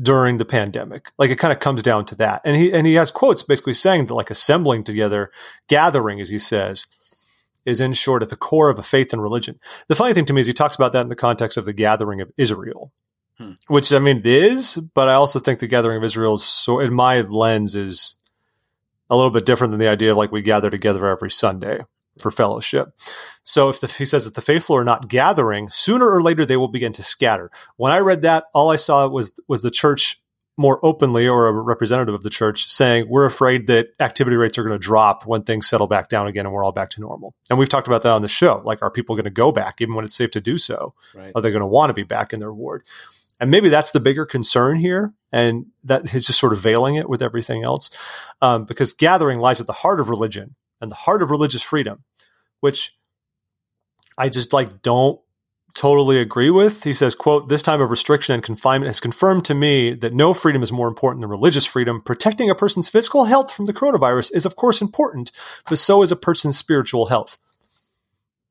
[0.00, 1.10] During the pandemic.
[1.18, 2.42] Like it kind of comes down to that.
[2.44, 5.30] And he and he has quotes basically saying that like assembling together,
[5.68, 6.86] gathering, as he says,
[7.64, 9.58] is in short at the core of a faith and religion.
[9.88, 11.72] The funny thing to me is he talks about that in the context of the
[11.72, 12.92] gathering of Israel.
[13.38, 13.52] Hmm.
[13.68, 16.80] Which I mean it is, but I also think the gathering of Israel is so
[16.80, 18.16] in my lens is
[19.10, 21.80] a little bit different than the idea of like we gather together every Sunday
[22.18, 22.94] for fellowship.
[23.42, 26.56] So if the, he says that the faithful are not gathering, sooner or later they
[26.56, 27.50] will begin to scatter.
[27.76, 30.22] When I read that, all I saw was was the church
[30.58, 34.62] more openly or a representative of the church saying we're afraid that activity rates are
[34.62, 37.34] going to drop when things settle back down again and we're all back to normal.
[37.48, 38.60] And we've talked about that on the show.
[38.64, 40.94] Like, are people going to go back even when it's safe to do so?
[41.14, 41.32] Right.
[41.34, 42.84] Are they going to want to be back in their ward?
[43.40, 45.14] And maybe that's the bigger concern here.
[45.32, 47.90] And that is just sort of veiling it with everything else.
[48.42, 52.04] Um, because gathering lies at the heart of religion and the heart of religious freedom,
[52.60, 52.94] which
[54.18, 55.18] I just like don't
[55.74, 56.84] totally agree with.
[56.84, 60.34] He says, quote, this time of restriction and confinement has confirmed to me that no
[60.34, 62.02] freedom is more important than religious freedom.
[62.02, 65.32] Protecting a person's physical health from the coronavirus is of course important,
[65.68, 67.38] but so is a person's spiritual health.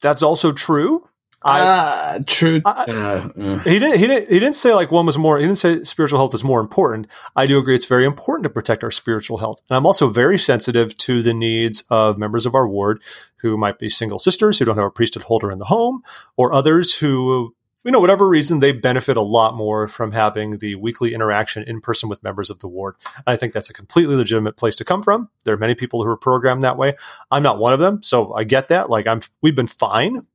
[0.02, 1.08] That's also true.
[1.44, 2.62] I, uh, true.
[2.66, 3.60] I, uh, uh.
[3.60, 3.98] He didn't.
[3.98, 4.30] He didn't.
[4.30, 5.40] He didn't say like one was more.
[5.40, 7.08] He didn't say spiritual health is more important.
[7.36, 7.74] I do agree.
[7.74, 11.34] It's very important to protect our spiritual health, and I'm also very sensitive to the
[11.34, 13.02] needs of members of our ward
[13.38, 16.04] who might be single sisters who don't have a priesthood holder in the home,
[16.38, 20.76] or others who, you know, whatever reason, they benefit a lot more from having the
[20.76, 22.96] weekly interaction in person with members of the ward.
[23.16, 25.32] And I think that's a completely legitimate place to come from.
[25.44, 26.96] There are many people who are programmed that way.
[27.32, 28.92] I'm not one of them, so I get that.
[28.92, 30.28] Like I'm, we've been fine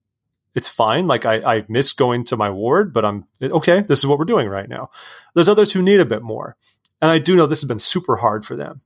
[0.57, 1.07] it's fine.
[1.07, 3.83] Like I, I miss going to my ward, but I'm okay.
[3.83, 4.91] This is what we're doing right now.
[5.35, 6.57] There's others who need a bit more.
[7.01, 8.81] And I do know this has been super hard for them.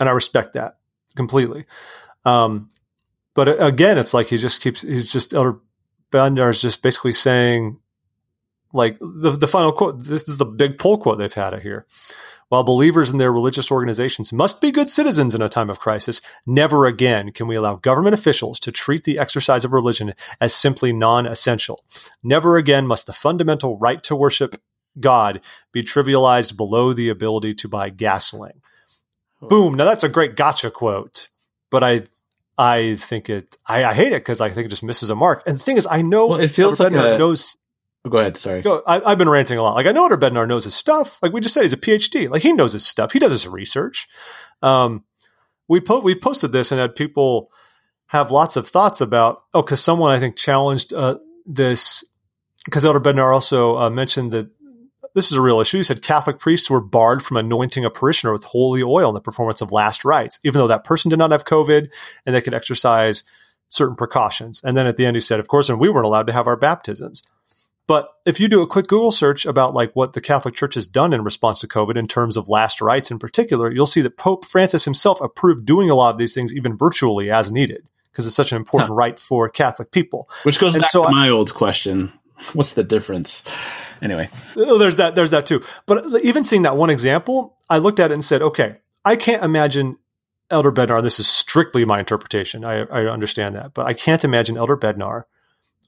[0.00, 0.78] And I respect that
[1.14, 1.66] completely.
[2.24, 2.70] Um,
[3.34, 5.60] but again, it's like he just keeps, he's just, Elder
[6.10, 7.78] Bednar is just basically saying,
[8.72, 10.02] like the the final quote.
[10.02, 11.86] This is the big pull quote they've had out here.
[12.48, 16.20] While believers in their religious organizations must be good citizens in a time of crisis,
[16.46, 20.92] never again can we allow government officials to treat the exercise of religion as simply
[20.92, 21.82] non essential.
[22.22, 24.60] Never again must the fundamental right to worship
[24.98, 25.40] God
[25.72, 28.60] be trivialized below the ability to buy gasoline.
[29.40, 29.74] Boom.
[29.74, 31.28] Now that's a great gotcha quote,
[31.70, 32.02] but I
[32.56, 35.42] I think it I, I hate it because I think it just misses a mark.
[35.46, 37.63] And the thing is, I know well, it feels like a, knows Oh,
[38.10, 38.36] go ahead.
[38.36, 38.62] Sorry.
[38.62, 39.74] Go, I, have been ranting a lot.
[39.74, 41.18] Like I know Elder Bednar knows his stuff.
[41.22, 42.28] Like we just said, he's a PhD.
[42.28, 43.12] Like he knows his stuff.
[43.12, 44.06] He does his research.
[44.62, 45.04] Um,
[45.68, 47.50] we po- we've posted this and had people
[48.08, 49.42] have lots of thoughts about.
[49.54, 52.04] Oh, because someone I think challenged uh, this
[52.64, 54.50] because Elder Bednar also uh, mentioned that
[55.14, 55.78] this is a real issue.
[55.78, 59.20] He said Catholic priests were barred from anointing a parishioner with holy oil in the
[59.20, 61.90] performance of last rites, even though that person did not have COVID
[62.26, 63.22] and they could exercise
[63.68, 64.62] certain precautions.
[64.64, 66.46] And then at the end, he said, of course, and we weren't allowed to have
[66.46, 67.22] our baptisms.
[67.86, 70.86] But if you do a quick Google search about like what the Catholic Church has
[70.86, 74.16] done in response to COVID in terms of last rites in particular, you'll see that
[74.16, 78.26] Pope Francis himself approved doing a lot of these things even virtually as needed because
[78.26, 78.94] it's such an important huh.
[78.94, 80.28] right for Catholic people.
[80.44, 82.12] Which goes and back so to my I, old question:
[82.54, 83.44] What's the difference?
[84.00, 85.14] Anyway, there's that.
[85.14, 85.60] There's that too.
[85.86, 89.42] But even seeing that one example, I looked at it and said, okay, I can't
[89.42, 89.98] imagine
[90.50, 91.02] Elder Bednar.
[91.02, 92.64] This is strictly my interpretation.
[92.64, 95.24] I, I understand that, but I can't imagine Elder Bednar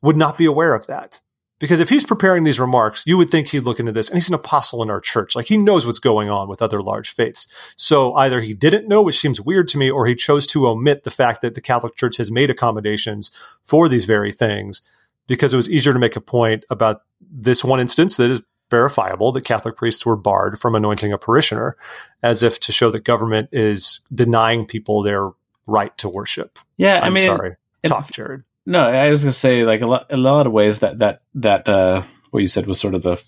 [0.02, 1.20] would not be aware of that
[1.58, 4.28] because if he's preparing these remarks, you would think he'd look into this, and he's
[4.28, 5.34] an apostle in our church.
[5.34, 7.46] Like he knows what's going on with other large faiths.
[7.76, 11.04] So either he didn't know, which seems weird to me, or he chose to omit
[11.04, 13.30] the fact that the Catholic Church has made accommodations
[13.62, 14.82] for these very things
[15.26, 19.32] because it was easier to make a point about this one instance that is verifiable
[19.32, 21.76] that Catholic priests were barred from anointing a parishioner,
[22.22, 25.30] as if to show that government is denying people their
[25.66, 26.58] right to worship.
[26.76, 27.56] Yeah, I'm I mean, sorry.
[27.86, 28.42] Talk, Jared.
[28.66, 31.68] No, I was gonna say like a lot, a lot of ways that that that
[31.68, 33.22] uh, what you said was sort of the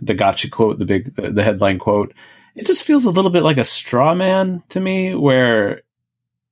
[0.00, 2.12] the gotcha quote, the big the, the headline quote.
[2.54, 5.82] It just feels a little bit like a straw man to me, where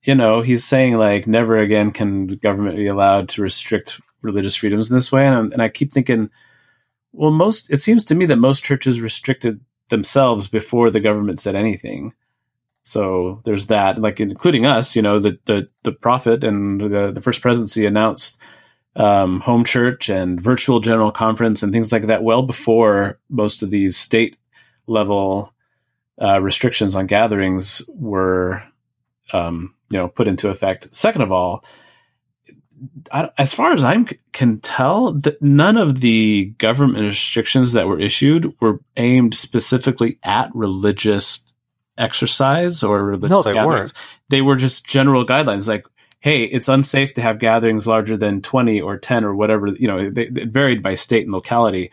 [0.01, 4.89] you know he's saying like never again can government be allowed to restrict religious freedoms
[4.89, 6.31] in this way, and, and I keep thinking,
[7.11, 11.55] well, most it seems to me that most churches restricted themselves before the government said
[11.55, 12.13] anything.
[12.83, 17.21] So there's that, like including us, you know, the the the prophet and the the
[17.21, 18.41] first presidency announced
[18.95, 23.69] um, home church and virtual general conference and things like that well before most of
[23.71, 24.37] these state
[24.85, 25.53] level
[26.21, 28.61] uh, restrictions on gatherings were,
[29.31, 30.93] um, you know, put into effect.
[30.93, 31.63] Second of all,
[33.11, 38.53] I, as far as I can tell, none of the government restrictions that were issued
[38.59, 41.45] were aimed specifically at religious
[41.97, 43.93] exercise or religious no, they gatherings.
[43.93, 44.07] Weren't.
[44.29, 45.85] They were just general guidelines like,
[46.19, 49.67] hey, it's unsafe to have gatherings larger than 20 or 10 or whatever.
[49.67, 51.91] You know, they, it varied by state and locality.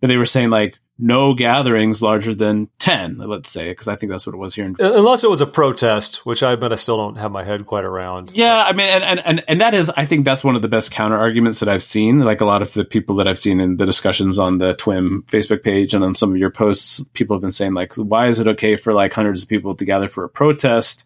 [0.00, 4.10] But they were saying like, no gatherings larger than 10, let's say, because I think
[4.12, 4.64] that's what it was here.
[4.64, 7.66] In- Unless it was a protest, which I bet I still don't have my head
[7.66, 8.30] quite around.
[8.34, 10.92] Yeah, I mean, and, and, and that is, I think that's one of the best
[10.92, 12.20] counter arguments that I've seen.
[12.20, 15.24] Like a lot of the people that I've seen in the discussions on the TWIM
[15.26, 18.38] Facebook page and on some of your posts, people have been saying, like, why is
[18.38, 21.04] it okay for like hundreds of people to gather for a protest,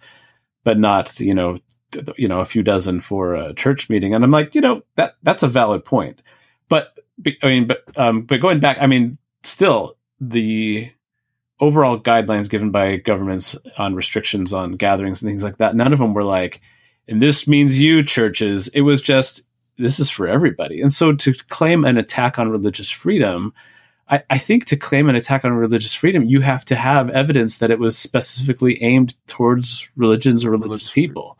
[0.64, 1.56] but not, you know,
[2.18, 4.14] you know, a few dozen for a church meeting?
[4.14, 6.20] And I'm like, you know, that that's a valid point.
[6.68, 6.98] But
[7.42, 9.16] I mean, but um, but going back, I mean,
[9.48, 10.90] still the
[11.60, 15.98] overall guidelines given by governments on restrictions on gatherings and things like that, none of
[15.98, 16.60] them were like,
[17.08, 18.68] and this means you churches.
[18.68, 19.42] It was just,
[19.76, 20.80] this is for everybody.
[20.80, 23.54] And so to claim an attack on religious freedom,
[24.08, 27.58] I, I think to claim an attack on religious freedom, you have to have evidence
[27.58, 31.38] that it was specifically aimed towards religions or religious, people.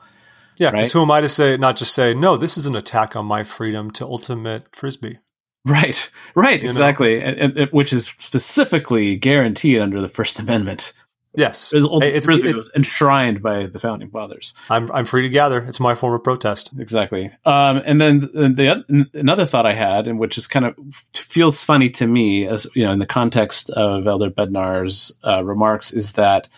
[0.57, 0.93] Yeah, because right?
[0.93, 3.45] who am I to say, not just say, no, this is an attack on my
[3.45, 5.19] freedom to ultimate frisbee?
[5.65, 10.93] Right, right, you exactly, and, and, which is specifically guaranteed under the First Amendment.
[11.35, 14.55] Yes, it's, it's, it's enshrined by the founding fathers.
[14.71, 15.63] I'm I'm free to gather.
[15.63, 16.71] It's my form of protest.
[16.79, 17.31] Exactly.
[17.45, 20.75] Um, and then the another thought I had, and which is kind of
[21.13, 25.93] feels funny to me, as you know, in the context of Elder Bednar's uh, remarks,
[25.93, 26.49] is that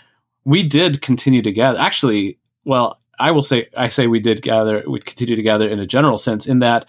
[0.44, 1.78] we did continue to gather.
[1.78, 4.82] Actually, well, I will say I say we did gather.
[4.86, 6.88] We continue to gather in a general sense, in that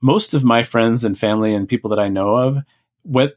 [0.00, 2.58] most of my friends and family and people that I know of,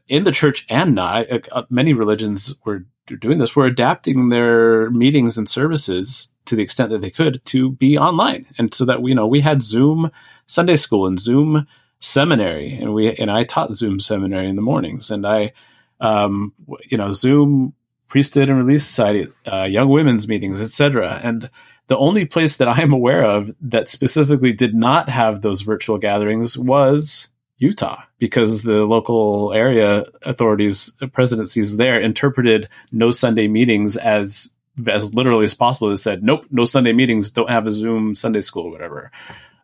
[0.08, 5.36] in the church and not, uh, many religions were doing this, were adapting their meetings
[5.36, 8.46] and services to the extent that they could to be online.
[8.58, 10.10] And so that, you know, we had Zoom
[10.46, 11.66] Sunday school and Zoom
[12.00, 15.52] seminary and we, and I taught Zoom seminary in the mornings and I,
[16.00, 16.52] um,
[16.90, 17.74] you know, Zoom
[18.08, 21.20] priesthood and relief society, uh, young women's meetings, etc.
[21.22, 21.50] And,
[21.88, 26.56] the only place that I'm aware of that specifically did not have those virtual gatherings
[26.56, 34.50] was Utah because the local area authorities, presidencies there interpreted no Sunday meetings as
[34.88, 35.88] as literally as possible.
[35.88, 39.12] They said, nope, no Sunday meetings, don't have a Zoom Sunday school or whatever.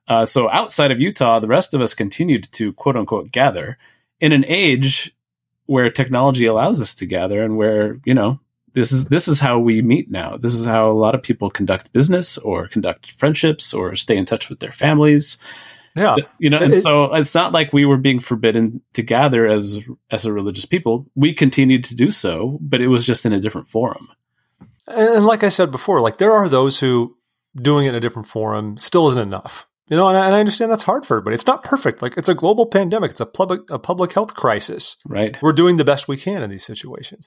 [0.06, 3.76] Uh, so outside of Utah, the rest of us continued to quote unquote gather
[4.20, 5.14] in an age
[5.66, 8.40] where technology allows us to gather and where, you know,
[8.72, 10.36] this is this is how we meet now.
[10.36, 14.26] This is how a lot of people conduct business or conduct friendships or stay in
[14.26, 15.38] touch with their families.
[15.96, 19.46] Yeah, you know, and it, so it's not like we were being forbidden to gather
[19.46, 19.80] as
[20.10, 21.10] as a religious people.
[21.14, 24.08] We continued to do so, but it was just in a different forum.
[24.86, 27.16] And like I said before, like there are those who
[27.56, 29.66] doing it in a different forum still isn't enough.
[29.88, 31.34] You know, and I, and I understand that's hard for everybody.
[31.34, 32.00] It's not perfect.
[32.00, 33.10] Like it's a global pandemic.
[33.10, 34.96] It's a public a public health crisis.
[35.04, 35.36] Right.
[35.42, 37.26] We're doing the best we can in these situations.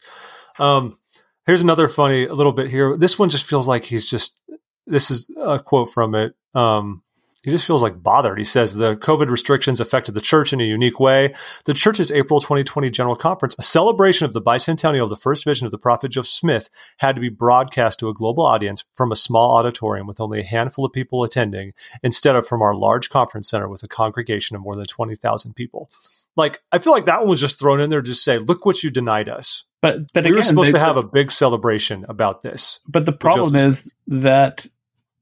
[0.60, 0.98] Um,
[1.46, 2.96] Here's another funny a little bit here.
[2.98, 4.42] This one just feels like he's just.
[4.86, 6.36] This is a quote from it.
[6.54, 7.04] Um,
[7.44, 8.38] he just feels like bothered.
[8.38, 11.36] He says the COVID restrictions affected the church in a unique way.
[11.66, 15.66] The church's April 2020 General Conference, a celebration of the bicentennial of the first vision
[15.66, 19.18] of the prophet Joseph Smith, had to be broadcast to a global audience from a
[19.18, 23.50] small auditorium with only a handful of people attending, instead of from our large conference
[23.50, 25.90] center with a congregation of more than 20,000 people.
[26.38, 28.84] Like, I feel like that one was just thrown in there to say, look what
[28.84, 29.66] you denied us.
[29.84, 32.80] But but we again, were supposed they, to have a big celebration about this.
[32.88, 34.66] But the problem is that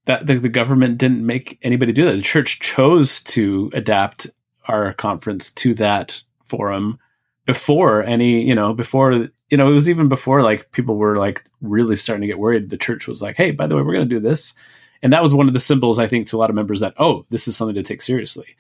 [0.06, 2.16] that the, the, government didn't make anybody do that.
[2.16, 4.28] The church chose to adapt
[4.68, 7.00] our conference to that forum
[7.48, 11.44] before any, you know, before you know, it was even before like people were like
[11.62, 12.70] really starting to get worried.
[12.70, 14.54] The church was like, "Hey, by the way, we're going to do this,"
[15.02, 16.94] and that was one of the symbols I think to a lot of members that
[17.00, 18.56] oh, this is something to take seriously.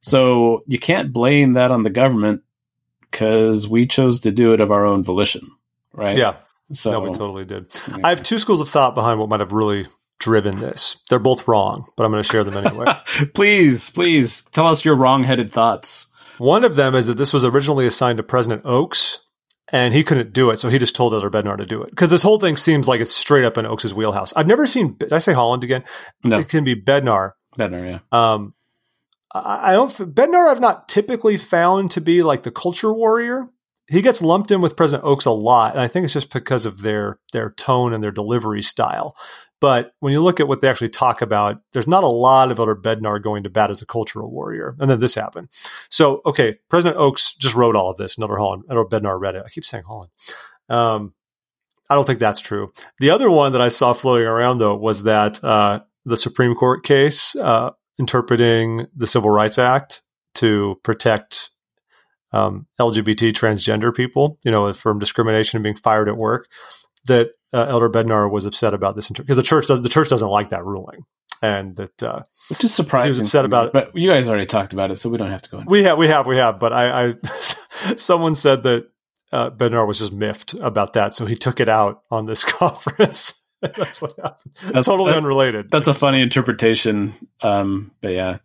[0.00, 2.42] So you can't blame that on the government
[3.14, 5.48] because we chose to do it of our own volition,
[5.92, 6.16] right?
[6.16, 6.34] Yeah.
[6.72, 7.66] So no, we totally did.
[7.88, 7.98] Yeah.
[8.02, 9.86] I have two schools of thought behind what might have really
[10.18, 10.96] driven this.
[11.08, 12.86] They're both wrong, but I'm going to share them anyway.
[13.34, 16.08] please, please tell us your wrong-headed thoughts.
[16.38, 19.20] One of them is that this was originally assigned to President Oaks,
[19.70, 21.90] and he couldn't do it, so he just told Elder Bednar to do it.
[21.90, 24.32] Because this whole thing seems like it's straight up in Oaks's wheelhouse.
[24.34, 24.96] I've never seen.
[24.96, 25.84] Did I say Holland again?
[26.24, 27.32] No, it can be Bednar.
[27.56, 27.98] Bednar, yeah.
[28.10, 28.54] Um,
[29.34, 33.48] I don't Bednar I've not typically found to be like the culture warrior.
[33.86, 36.64] He gets lumped in with President Oaks a lot, and I think it's just because
[36.64, 39.16] of their their tone and their delivery style.
[39.60, 42.60] But when you look at what they actually talk about, there's not a lot of
[42.60, 44.76] other Bednar going to bat as a cultural warrior.
[44.78, 45.48] And then this happened.
[45.88, 48.18] So, okay, President Oaks just wrote all of this.
[48.18, 49.42] Elder Holland, Elder Bednar read it.
[49.44, 50.10] I keep saying Holland.
[50.68, 51.14] Um,
[51.88, 52.72] I don't think that's true.
[52.98, 56.84] The other one that I saw floating around though was that uh, the Supreme Court
[56.84, 60.02] case uh, interpreting the Civil Rights Act
[60.34, 61.50] to protect
[62.32, 66.48] um, LGBT transgender people, you know, from discrimination and being fired at work.
[67.06, 70.28] That uh, Elder Bednar was upset about this because the church does the church doesn't
[70.28, 71.04] like that ruling,
[71.42, 73.14] and that uh, which is surprising.
[73.14, 75.30] He was upset about it, but you guys already talked about it, so we don't
[75.30, 75.58] have to go.
[75.58, 75.66] In.
[75.66, 76.58] We have, we have, we have.
[76.58, 77.14] But I, I
[77.96, 78.88] someone said that
[79.32, 83.43] uh, Bednar was just miffed about that, so he took it out on this conference.
[83.76, 84.54] that's what happened.
[84.72, 85.70] That's, totally that, unrelated.
[85.70, 87.14] That's a funny interpretation.
[87.40, 88.38] Um, but yeah,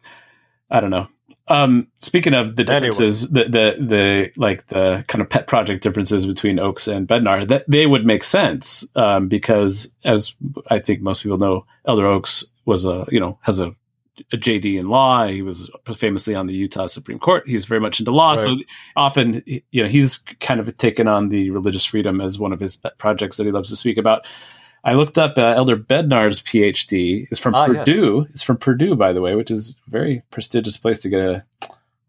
[0.70, 1.08] I don't know.
[1.50, 3.46] Um, speaking of the differences, anyway.
[3.46, 7.66] the, the, the, like the kind of pet project differences between Oaks and Bednar, that
[7.68, 10.36] they would make sense, um, because as
[10.68, 13.74] I think most people know, Elder Oaks was a, you know, has a,
[14.32, 15.26] a JD in law.
[15.26, 17.48] He was famously on the Utah Supreme Court.
[17.48, 18.34] He's very much into law.
[18.34, 18.40] Right.
[18.40, 18.56] So
[18.96, 22.76] often, you know, he's kind of taken on the religious freedom as one of his
[22.78, 24.28] pet projects that he loves to speak about.
[24.84, 27.28] I looked up uh, Elder Bednar's PhD.
[27.32, 28.22] is from ah, Purdue.
[28.22, 28.32] Yes.
[28.32, 31.46] It's from Purdue, by the way, which is a very prestigious place to get a,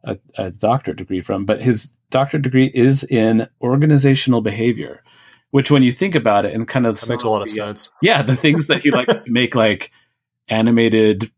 [0.04, 1.44] a, a doctorate degree from.
[1.44, 5.02] But his doctorate degree is in organizational behavior,
[5.50, 7.90] which, when you think about it, and kind of makes a lot of the, sense.
[8.02, 9.90] Yeah, the things that he likes to make, like
[10.48, 11.30] animated,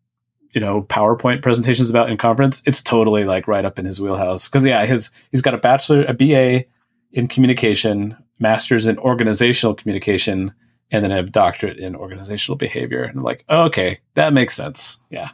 [0.55, 4.49] you know, PowerPoint presentations about in conference, it's totally like right up in his wheelhouse.
[4.49, 6.65] Because yeah, his he's got a bachelor, a BA
[7.13, 10.53] in communication, master's in organizational communication
[10.93, 13.03] and then I have a doctorate in organizational behavior.
[13.03, 15.03] And I'm like, oh, okay, that makes sense.
[15.11, 15.31] Yeah.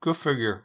[0.00, 0.64] Good figure.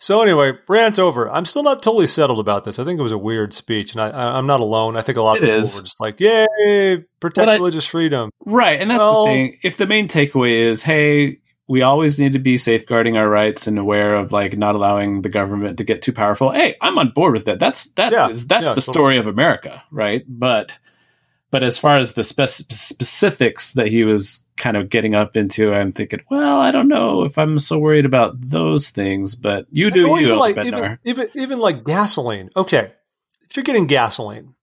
[0.00, 1.28] So anyway, rant over.
[1.28, 2.78] I'm still not totally settled about this.
[2.78, 4.96] I think it was a weird speech, and I, am not alone.
[4.96, 5.74] I think a lot of it people is.
[5.74, 9.58] were just like, "Yay, protect I, religious freedom!" Right, and that's well, the thing.
[9.64, 13.76] If the main takeaway is, "Hey, we always need to be safeguarding our rights and
[13.76, 17.32] aware of like not allowing the government to get too powerful," hey, I'm on board
[17.32, 17.58] with that.
[17.58, 18.94] That's that yeah, is, that's yeah, the totally.
[18.94, 20.24] story of America, right?
[20.28, 20.78] But
[21.50, 25.72] but as far as the spe- specifics that he was kind of getting up into,
[25.72, 29.90] I'm thinking, well, I don't know if I'm so worried about those things, but you
[29.90, 32.50] do you, like, even, even, even like gasoline.
[32.56, 32.92] Okay,
[33.48, 34.54] if you're getting gasoline,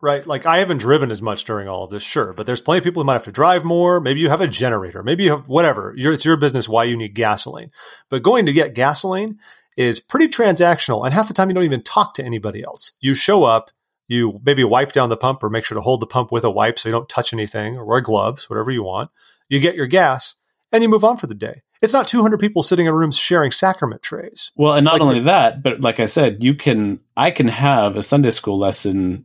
[0.00, 0.26] right?
[0.26, 2.84] Like I haven't driven as much during all of this, sure, but there's plenty of
[2.84, 4.00] people who might have to drive more.
[4.00, 5.02] Maybe you have a generator.
[5.02, 5.94] Maybe you have whatever.
[5.96, 7.70] You're, it's your business why you need gasoline.
[8.08, 9.38] But going to get gasoline,
[9.76, 11.04] is pretty transactional.
[11.04, 12.92] And half the time, you don't even talk to anybody else.
[13.00, 13.70] You show up,
[14.12, 16.50] you maybe wipe down the pump or make sure to hold the pump with a
[16.50, 19.10] wipe so you don't touch anything or wear gloves, whatever you want.
[19.48, 20.34] You get your gas
[20.70, 21.62] and you move on for the day.
[21.80, 24.52] It's not 200 people sitting in rooms sharing sacrament trays.
[24.56, 27.48] Well, and not Like only the- that, but like I said, you can I can
[27.48, 29.24] have a Sunday school lesson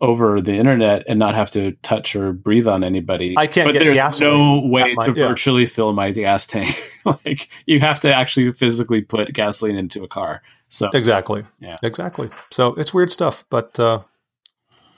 [0.00, 3.34] over the internet and not have to touch or breathe on anybody.
[3.38, 5.28] I can't but there's no way my- to yeah.
[5.28, 6.82] virtually fill my gas tank.
[7.04, 10.42] like you have to actually physically put gasoline into a car.
[10.70, 11.44] So Exactly.
[11.58, 11.76] Yeah.
[11.82, 12.30] Exactly.
[12.50, 14.00] So it's weird stuff, but uh,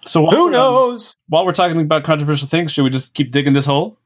[0.04, 1.16] so who we're, um, knows?
[1.28, 3.98] while we're talking about controversial things, should we just keep digging this hole?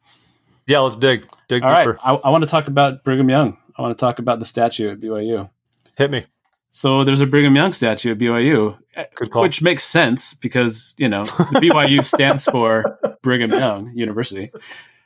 [0.66, 1.26] Yeah, let's dig.
[1.48, 1.98] Dig All right, deeper.
[2.02, 3.56] I, I want to talk about Brigham Young.
[3.76, 5.50] I want to talk about the statue at BYU.
[5.96, 6.26] Hit me.
[6.70, 8.76] So there's a Brigham Young statue at BYU,
[9.30, 9.42] call.
[9.42, 14.50] which makes sense because you know the BYU stands for Brigham Young University.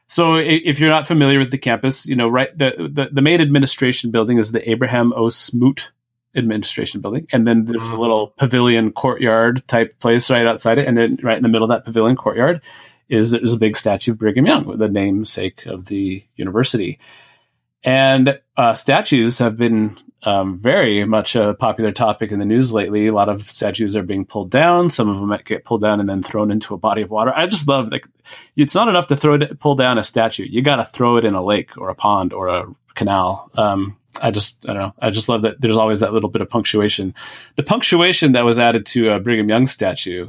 [0.09, 3.41] So if you're not familiar with the campus, you know right the the, the main
[3.41, 5.29] administration building is the Abraham O.
[5.29, 5.93] Smoot
[6.37, 7.99] administration building, and then there's a Mhm.
[7.99, 11.77] little pavilion courtyard type place right outside it, and then right in the middle of
[11.77, 12.61] that pavilion courtyard
[13.09, 16.99] is there's a big statue of Brigham Young, the namesake of the university.
[17.83, 23.07] And uh, statues have been um, very much a popular topic in the news lately.
[23.07, 24.91] A lot of statues are being pulled down.
[24.91, 27.33] Some of them might get pulled down and then thrown into a body of water.
[27.35, 28.07] I just love like
[28.55, 30.45] it's not enough to throw it, pull down a statue.
[30.45, 33.51] You got to throw it in a lake or a pond or a canal.
[33.55, 34.95] Um, I just I don't know.
[35.01, 37.15] I just love that there's always that little bit of punctuation.
[37.57, 40.29] The punctuation that was added to a Brigham Young statue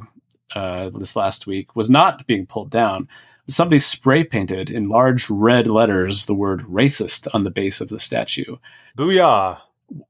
[0.55, 3.07] uh, this last week was not being pulled down
[3.47, 7.99] somebody spray painted in large red letters the word racist on the base of the
[7.99, 8.55] statue.
[8.97, 9.59] Booyah.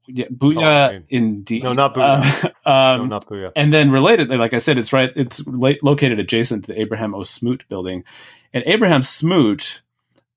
[0.06, 1.04] Yeah, booyah, Oh, man.
[1.08, 1.64] indeed.
[1.64, 2.22] No, not Uh,
[2.66, 3.50] No, um, not booyah.
[3.56, 5.10] and then relatedly, like I said, it's right.
[5.16, 7.24] It's la- located adjacent to the Abraham O.
[7.24, 8.04] Smoot building,
[8.52, 9.82] and Abraham Smoot.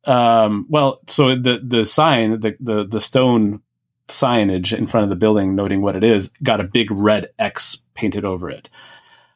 [0.05, 3.61] Um, well, so the the sign, the the the stone
[4.07, 7.83] signage in front of the building, noting what it is, got a big red X
[7.95, 8.69] painted over it.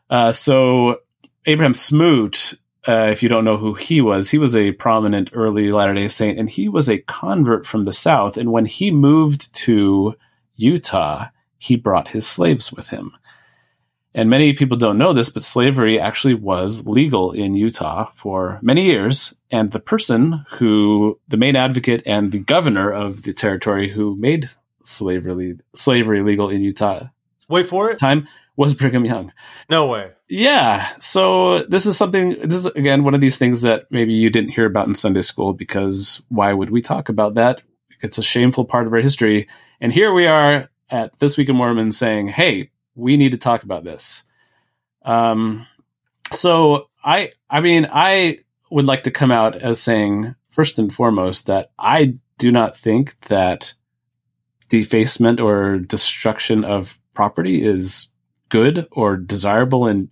[0.10, 0.98] Uh, so
[1.46, 2.54] Abraham Smoot,
[2.88, 6.08] uh, if you don't know who he was, he was a prominent early Latter Day
[6.08, 8.38] Saint, and he was a convert from the South.
[8.38, 10.16] And when he moved to
[10.56, 13.16] Utah, he brought his slaves with him.
[14.16, 18.84] And many people don't know this, but slavery actually was legal in Utah for many
[18.84, 19.36] years.
[19.52, 24.50] And the person who, the main advocate and the governor of the territory who made
[24.84, 27.10] slavery slavery legal in Utah
[27.48, 28.00] Wait for it.
[28.00, 29.32] time was Brigham Young.
[29.70, 30.12] No way.
[30.28, 30.90] Yeah.
[31.00, 34.52] So this is something, this is again one of these things that maybe you didn't
[34.52, 37.62] hear about in Sunday school because why would we talk about that?
[38.02, 39.48] It's a shameful part of our history.
[39.80, 43.64] And here we are at This Week in Mormon saying, hey, we need to talk
[43.64, 44.24] about this.
[45.04, 45.66] Um,
[46.32, 48.40] so I, I mean, I
[48.70, 53.20] would like to come out as saying, first and foremost, that I do not think
[53.22, 53.74] that
[54.70, 58.08] defacement or destruction of property is
[58.50, 60.10] good or desirable in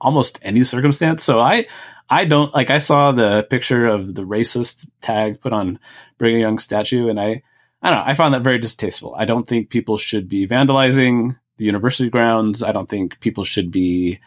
[0.00, 1.22] almost any circumstance.
[1.22, 1.66] So I
[2.10, 5.78] I don't like I saw the picture of the racist tag put on
[6.18, 7.42] Brigham Young statue and I
[7.82, 9.14] I don't know, I found that very distasteful.
[9.16, 12.62] I don't think people should be vandalizing the university grounds.
[12.62, 14.18] I don't think people should be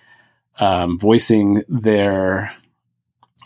[0.60, 2.54] um, voicing their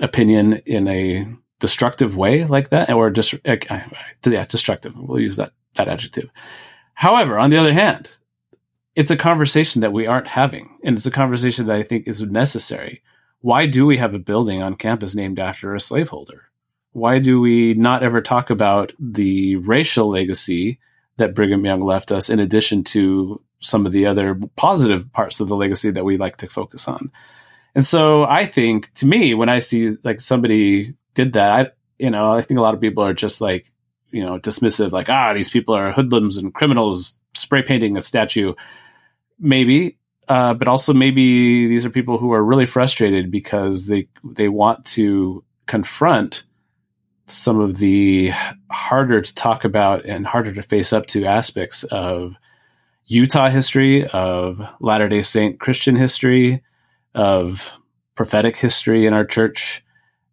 [0.02, 1.28] opinion in a
[1.60, 4.96] destructive way like that, or just yeah, destructive.
[4.98, 6.30] We'll use that that adjective.
[6.94, 8.10] However, on the other hand,
[8.96, 12.22] it's a conversation that we aren't having, and it's a conversation that I think is
[12.22, 13.02] necessary.
[13.42, 16.50] Why do we have a building on campus named after a slaveholder?
[16.94, 20.80] Why do we not ever talk about the racial legacy
[21.18, 25.48] that Brigham Young left us, in addition to some of the other positive parts of
[25.48, 27.12] the legacy that we like to focus on?
[27.76, 31.68] And so I think to me, when I see like somebody did that, I,
[32.00, 33.72] you know, I think a lot of people are just like,
[34.12, 38.54] you know, dismissive, like, ah, these people are hoodlums and criminals spray painting a statue.
[39.40, 39.98] Maybe,
[40.30, 44.86] uh, but also maybe these are people who are really frustrated because they they want
[44.86, 46.44] to confront
[47.28, 48.32] some of the
[48.72, 52.36] harder to talk about and harder to face up to aspects of
[53.08, 56.64] Utah history, of Latter day Saint Christian history,
[57.14, 57.80] of
[58.16, 59.84] prophetic history in our church.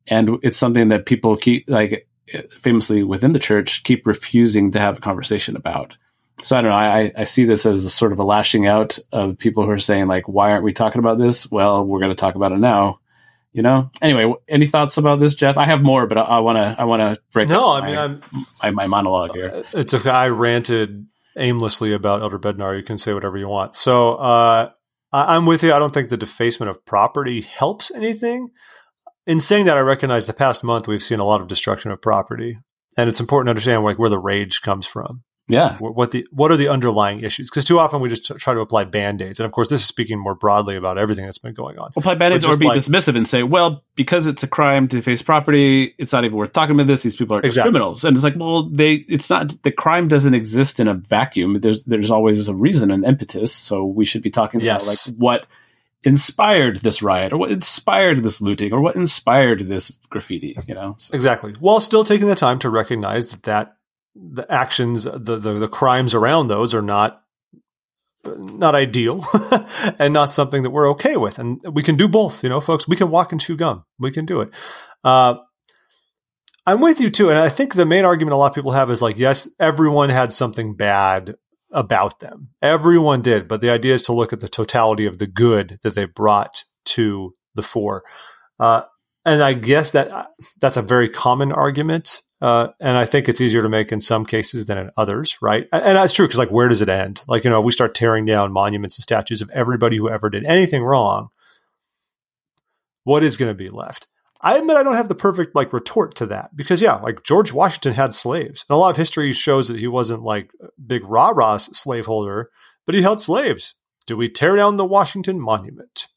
[0.08, 2.08] And it's something that people keep, like,
[2.60, 5.96] famously within the church, keep refusing to have a conversation about.
[6.42, 6.76] So I don't know.
[6.76, 9.78] I, I see this as a sort of a lashing out of people who are
[9.78, 11.50] saying, like, why aren't we talking about this?
[11.50, 12.98] Well, we're going to talk about it now.
[13.52, 13.90] You know.
[14.00, 15.58] Anyway, any thoughts about this, Jeff?
[15.58, 16.74] I have more, but I want to.
[16.80, 17.48] I want to break.
[17.48, 18.20] No, I mean, my, I'm.
[18.62, 19.52] my, my monologue here.
[19.56, 21.06] Uh, it's a I ranted
[21.36, 22.76] aimlessly about Elder Bednar.
[22.76, 23.74] You can say whatever you want.
[23.74, 24.70] So uh,
[25.12, 25.72] I, I'm with you.
[25.72, 28.50] I don't think the defacement of property helps anything.
[29.26, 32.02] In saying that, I recognize the past month we've seen a lot of destruction of
[32.02, 32.56] property,
[32.98, 35.22] and it's important to understand like where the rage comes from.
[35.48, 35.76] Yeah.
[35.78, 37.50] What the what are the underlying issues?
[37.50, 39.80] Because too often we just t- try to apply band aids, and of course, this
[39.80, 41.92] is speaking more broadly about everything that's been going on.
[41.96, 45.02] Apply band aids or be like, dismissive and say, well, because it's a crime to
[45.02, 47.02] face property, it's not even worth talking about this.
[47.02, 47.70] These people are exactly.
[47.70, 51.60] criminals, and it's like, well, they it's not the crime doesn't exist in a vacuum.
[51.60, 53.52] There's there's always a reason, an impetus.
[53.52, 54.82] So we should be talking yes.
[54.82, 55.46] about like what
[56.04, 60.96] inspired this riot or what inspired this looting or what inspired this graffiti you know
[60.98, 61.14] so.
[61.14, 63.76] exactly while still taking the time to recognize that that
[64.14, 67.22] the actions the, the, the crimes around those are not
[68.24, 69.24] not ideal
[69.98, 72.86] and not something that we're okay with and we can do both you know folks
[72.86, 74.50] we can walk and chew gum we can do it
[75.02, 75.34] uh,
[76.66, 78.90] i'm with you too and i think the main argument a lot of people have
[78.90, 81.34] is like yes everyone had something bad
[81.72, 82.48] about them.
[82.60, 85.94] Everyone did, but the idea is to look at the totality of the good that
[85.94, 88.04] they brought to the fore.
[88.60, 88.82] Uh,
[89.24, 90.28] and I guess that
[90.60, 92.22] that's a very common argument.
[92.42, 95.68] Uh, and I think it's easier to make in some cases than in others, right?
[95.70, 97.22] And that's true because, like, where does it end?
[97.28, 100.28] Like, you know, if we start tearing down monuments and statues of everybody who ever
[100.28, 101.28] did anything wrong,
[103.04, 104.08] what is going to be left?
[104.40, 107.52] I admit I don't have the perfect like retort to that because yeah, like George
[107.52, 110.50] Washington had slaves, and a lot of history shows that he wasn't like
[110.84, 112.48] big rah rah slaveholder,
[112.84, 113.76] but he held slaves.
[114.04, 116.08] Do we tear down the Washington Monument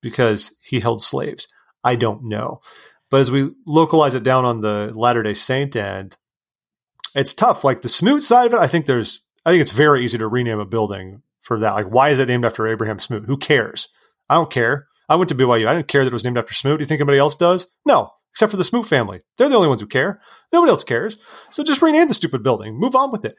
[0.00, 1.46] because he held slaves?
[1.86, 2.60] I don't know,
[3.14, 6.16] but as we localize it down on the Latter Day Saint end,
[7.14, 7.62] it's tough.
[7.62, 10.26] Like the Smoot side of it, I think there's, I think it's very easy to
[10.26, 11.74] rename a building for that.
[11.74, 13.26] Like, why is it named after Abraham Smoot?
[13.26, 13.86] Who cares?
[14.28, 14.88] I don't care.
[15.08, 15.68] I went to BYU.
[15.68, 16.78] I didn't care that it was named after Smoot.
[16.78, 17.70] Do you think anybody else does?
[17.86, 19.20] No, except for the Smoot family.
[19.38, 20.18] They're the only ones who care.
[20.52, 21.16] Nobody else cares.
[21.50, 22.74] So just rename the stupid building.
[22.74, 23.36] Move on with it.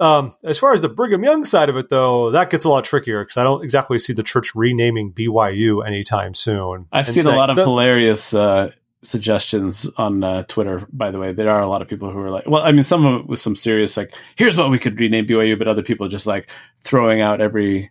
[0.00, 2.84] Um, as far as the Brigham Young side of it, though, that gets a lot
[2.84, 6.88] trickier because I don't exactly see the church renaming BYU anytime soon.
[6.92, 8.72] I've seen a lot of hilarious uh,
[9.04, 10.86] suggestions on uh, Twitter.
[10.92, 12.84] By the way, there are a lot of people who are like, well, I mean,
[12.84, 15.82] some of it was some serious like, here's what we could rename BYU, but other
[15.82, 16.48] people just like
[16.82, 17.90] throwing out every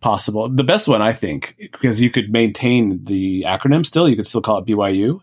[0.00, 0.48] possible.
[0.48, 4.08] The best one, I think, because you could maintain the acronym still.
[4.08, 5.20] You could still call it BYU,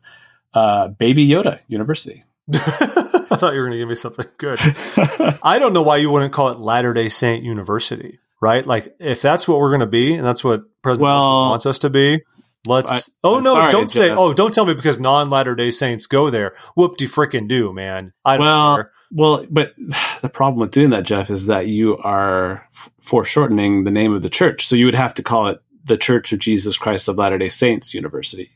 [0.54, 2.24] uh, Baby Yoda University.
[2.54, 4.60] I thought you were going to give me something good.
[5.44, 8.66] I don't know why you wouldn't call it Latter Day Saint University, right?
[8.66, 11.80] Like, if that's what we're going to be, and that's what President well, wants us
[11.80, 12.24] to be,
[12.68, 12.92] Let's.
[12.92, 13.54] I, oh I'm no!
[13.54, 14.10] Sorry, don't say.
[14.10, 16.54] Uh, oh, don't tell me because non Latter Day Saints go there.
[16.76, 18.14] Whoop de frickin' do, man.
[18.24, 18.92] I don't well, care.
[19.12, 19.74] Well, but
[20.22, 22.68] the problem with doing that, Jeff, is that you are
[23.02, 24.68] foreshortening the name of the church.
[24.68, 27.50] So you would have to call it the Church of Jesus Christ of Latter Day
[27.50, 28.52] Saints University.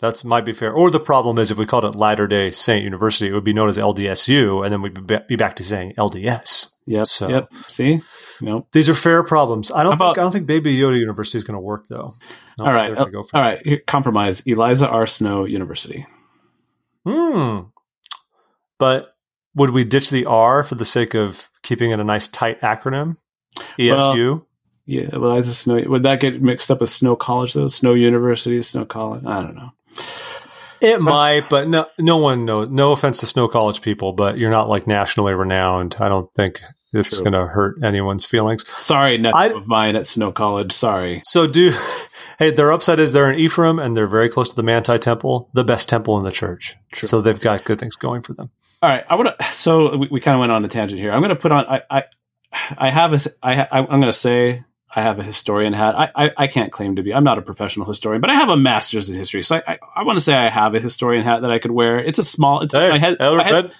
[0.00, 0.72] That's might be fair.
[0.72, 3.52] Or the problem is if we called it Latter Day Saint University, it would be
[3.52, 6.70] known as LDSU, and then we'd be back to saying LDS.
[6.86, 7.06] Yep.
[7.06, 7.52] So, yep.
[7.54, 8.00] See,
[8.40, 8.66] nope.
[8.72, 9.70] These are fair problems.
[9.70, 9.92] I don't.
[9.92, 12.14] About, think, I don't think Baby Yoda University is going to work though.
[12.60, 12.96] All right.
[12.96, 13.60] Uh, all right.
[13.64, 14.40] Here, compromise.
[14.46, 15.06] Eliza R.
[15.06, 16.06] Snow University.
[17.06, 17.60] Hmm.
[18.78, 19.14] But
[19.54, 23.16] would we ditch the R for the sake of keeping it a nice tight acronym?
[23.78, 23.96] ESU.
[23.96, 24.46] Well,
[24.86, 25.80] yeah, Eliza Snow.
[25.86, 27.68] Would that get mixed up with Snow College though?
[27.68, 29.24] Snow University, Snow College.
[29.24, 29.70] I don't know.
[30.80, 32.70] It might, but no, no one knows.
[32.70, 35.96] No offense to Snow College people, but you're not like nationally renowned.
[36.00, 36.60] I don't think
[36.92, 38.66] it's going to hurt anyone's feelings.
[38.66, 40.72] Sorry, nephew of mine at Snow College.
[40.72, 41.20] Sorry.
[41.24, 41.76] So do
[42.38, 45.50] hey, their upside is they're in Ephraim and they're very close to the Manti Temple,
[45.52, 46.76] the best temple in the church.
[46.92, 47.06] True.
[47.06, 48.50] So they've got good things going for them.
[48.82, 49.44] All right, I want to.
[49.52, 51.12] So we, we kind of went on a tangent here.
[51.12, 51.66] I'm going to put on.
[51.66, 52.04] I I,
[52.78, 53.18] I have a.
[53.42, 54.64] I I'm going to say
[54.94, 55.94] I have a historian hat.
[55.94, 57.14] I, I, I can't claim to be.
[57.14, 59.42] I'm not a professional historian, but I have a master's in history.
[59.42, 61.70] So I I, I want to say I have a historian hat that I could
[61.70, 61.98] wear.
[61.98, 62.60] It's a small.
[62.60, 63.16] It's hey, my head.
[63.20, 63.72] my head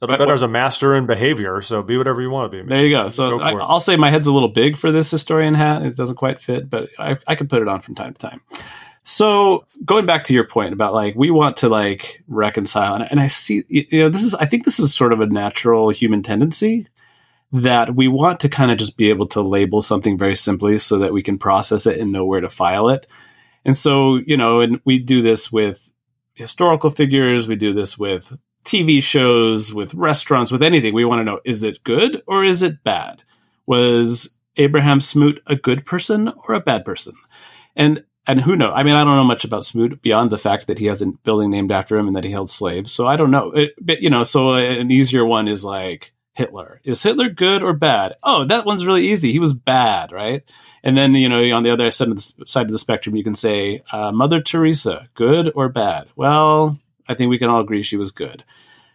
[0.00, 2.62] Better as a master in behavior, so be whatever you want to be.
[2.62, 2.68] Man.
[2.68, 3.08] There you go.
[3.08, 5.82] So go I, will say my head's a little big for this historian hat.
[5.82, 8.42] It doesn't quite fit, but I, I can put it on from time to time.
[9.04, 13.20] So going back to your point about like we want to like reconcile, and, and
[13.20, 16.22] I see you know this is I think this is sort of a natural human
[16.22, 16.86] tendency
[17.54, 20.98] that we want to kind of just be able to label something very simply so
[20.98, 23.06] that we can process it and know where to file it.
[23.64, 25.90] And so you know, and we do this with
[26.34, 30.94] historical figures, we do this with TV shows, with restaurants, with anything.
[30.94, 33.22] We want to know is it good or is it bad?
[33.66, 37.14] Was Abraham Smoot a good person or a bad person?
[37.76, 38.72] And and who knows?
[38.74, 41.06] I mean, I don't know much about Smoot beyond the fact that he has a
[41.06, 42.90] building named after him and that he held slaves.
[42.90, 43.52] So I don't know.
[43.52, 46.80] It, but you know, so an easier one is like Hitler.
[46.84, 48.14] Is Hitler good or bad?
[48.22, 49.32] Oh, that one's really easy.
[49.32, 50.42] He was bad, right?
[50.82, 54.12] And then you know, on the other side of the, spectrum, you can say uh,
[54.12, 56.08] Mother Teresa, good or bad?
[56.16, 56.78] Well,
[57.08, 58.44] I think we can all agree she was good.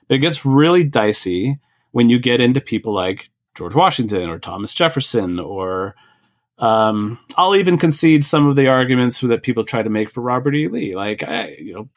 [0.07, 1.59] But it gets really dicey
[1.91, 5.95] when you get into people like George Washington or Thomas Jefferson or
[6.59, 10.55] um, I'll even concede some of the arguments that people try to make for Robert
[10.55, 10.67] E.
[10.67, 11.89] Lee, like I, you know,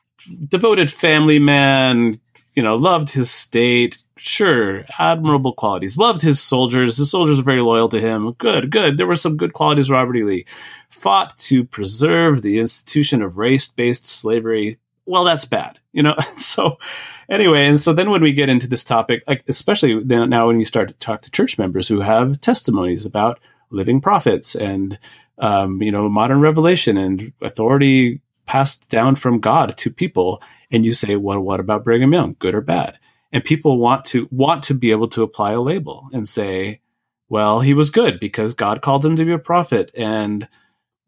[0.49, 2.21] devoted family man,
[2.55, 5.99] you know, loved his state, sure, admirable qualities.
[5.99, 6.97] Loved his soldiers.
[6.97, 8.33] His soldiers were very loyal to him.
[8.33, 8.97] Good, good.
[8.97, 9.91] There were some good qualities.
[9.91, 10.23] Robert E.
[10.23, 10.47] Lee
[10.91, 14.79] fought to preserve the institution of race-based slavery.
[15.07, 16.15] Well, that's bad, you know.
[16.39, 16.79] so
[17.29, 20.65] anyway, and so then when we get into this topic, like especially now when you
[20.65, 24.99] start to talk to church members who have testimonies about living prophets and
[25.39, 30.93] um, you know modern revelation and authority passed down from God to people, and you
[30.93, 32.37] say, "Well, what about Brigham Young?
[32.39, 32.99] Good or bad?"
[33.33, 36.81] And people want to want to be able to apply a label and say,
[37.29, 40.47] "Well, he was good because God called him to be a prophet, and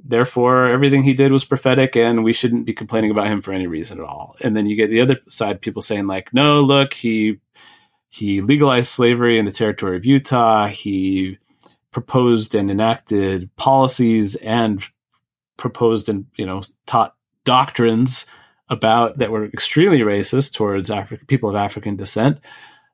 [0.02, 3.66] therefore everything he did was prophetic, and we shouldn't be complaining about him for any
[3.66, 6.94] reason at all." And then you get the other side, people saying like, "No, look,
[6.94, 7.40] he."
[8.08, 10.68] He legalized slavery in the territory of Utah.
[10.68, 11.36] He
[11.90, 14.84] proposed and enacted policies and
[15.56, 17.14] proposed and you know taught
[17.44, 18.26] doctrines
[18.68, 22.40] about that were extremely racist towards African people of African descent.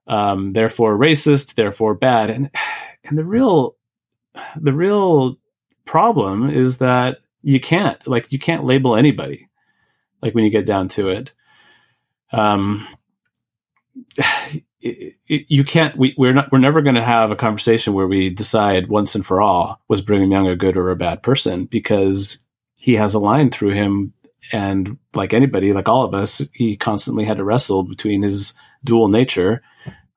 [0.06, 1.54] Um, therefore, racist.
[1.54, 2.30] Therefore, bad.
[2.30, 2.50] And
[3.04, 3.76] and the real
[4.56, 5.36] the real
[5.84, 9.48] problem is that you can't like you can't label anybody.
[10.22, 11.32] Like when you get down to it,
[12.32, 12.86] um,
[14.80, 15.96] it, it, you can't.
[15.96, 16.50] We, we're not.
[16.50, 20.00] We're never going to have a conversation where we decide once and for all was
[20.00, 22.38] Brigham Young a good or a bad person because
[22.76, 24.14] he has a line through him
[24.52, 28.52] and like anybody, like all of us, he constantly had to wrestle between his
[28.84, 29.62] dual nature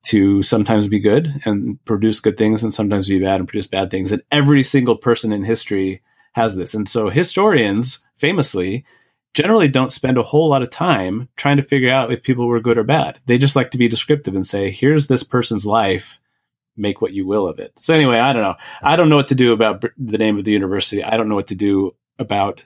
[0.04, 3.90] to sometimes be good and produce good things and sometimes be bad and produce bad
[3.90, 4.12] things.
[4.12, 6.02] And every single person in history
[6.32, 6.74] has this.
[6.74, 8.84] And so historians famously
[9.32, 12.60] generally don't spend a whole lot of time trying to figure out if people were
[12.60, 13.18] good or bad.
[13.26, 16.20] They just like to be descriptive and say, here's this person's life.
[16.76, 17.72] Make what you will of it.
[17.76, 18.56] So anyway, I don't know.
[18.82, 21.04] I don't know what to do about the name of the university.
[21.04, 22.64] I don't know what to do about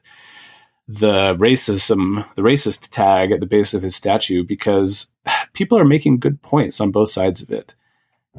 [0.88, 5.12] the racism, the racist tag at the base of his statue because
[5.52, 7.74] people are making good points on both sides of it.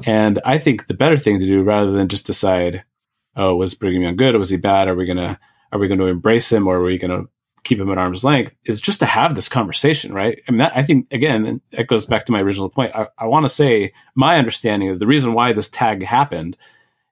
[0.04, 2.84] And I think the better thing to do rather than just decide,
[3.36, 4.88] oh, was Brigham Young good or was he bad?
[4.88, 5.38] Are we gonna
[5.72, 7.24] are we gonna embrace him or are we gonna
[7.62, 8.54] keep him at arm's length?
[8.64, 10.40] Is just to have this conversation, right?
[10.48, 12.96] I mean, that, I think again, it goes back to my original point.
[12.96, 16.56] I, I want to say my understanding is the reason why this tag happened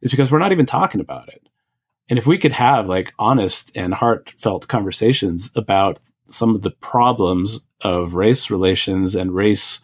[0.01, 1.48] is because we're not even talking about it.
[2.09, 7.61] And if we could have like honest and heartfelt conversations about some of the problems
[7.83, 9.81] of race relations and race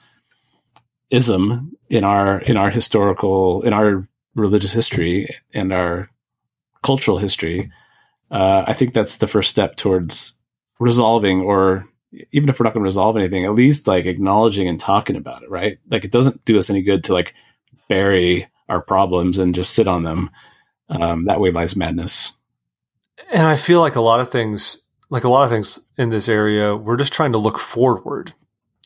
[1.10, 6.10] ism in our in our historical in our religious history and our
[6.82, 7.70] cultural history,
[8.30, 10.36] uh, I think that's the first step towards
[10.80, 11.88] resolving or
[12.32, 15.42] even if we're not going to resolve anything, at least like acknowledging and talking about
[15.42, 15.78] it, right?
[15.90, 17.34] Like it doesn't do us any good to like
[17.88, 20.30] bury our problems and just sit on them
[20.94, 22.32] um, that way lies madness.
[23.30, 26.28] And I feel like a lot of things, like a lot of things in this
[26.28, 28.32] area, we're just trying to look forward.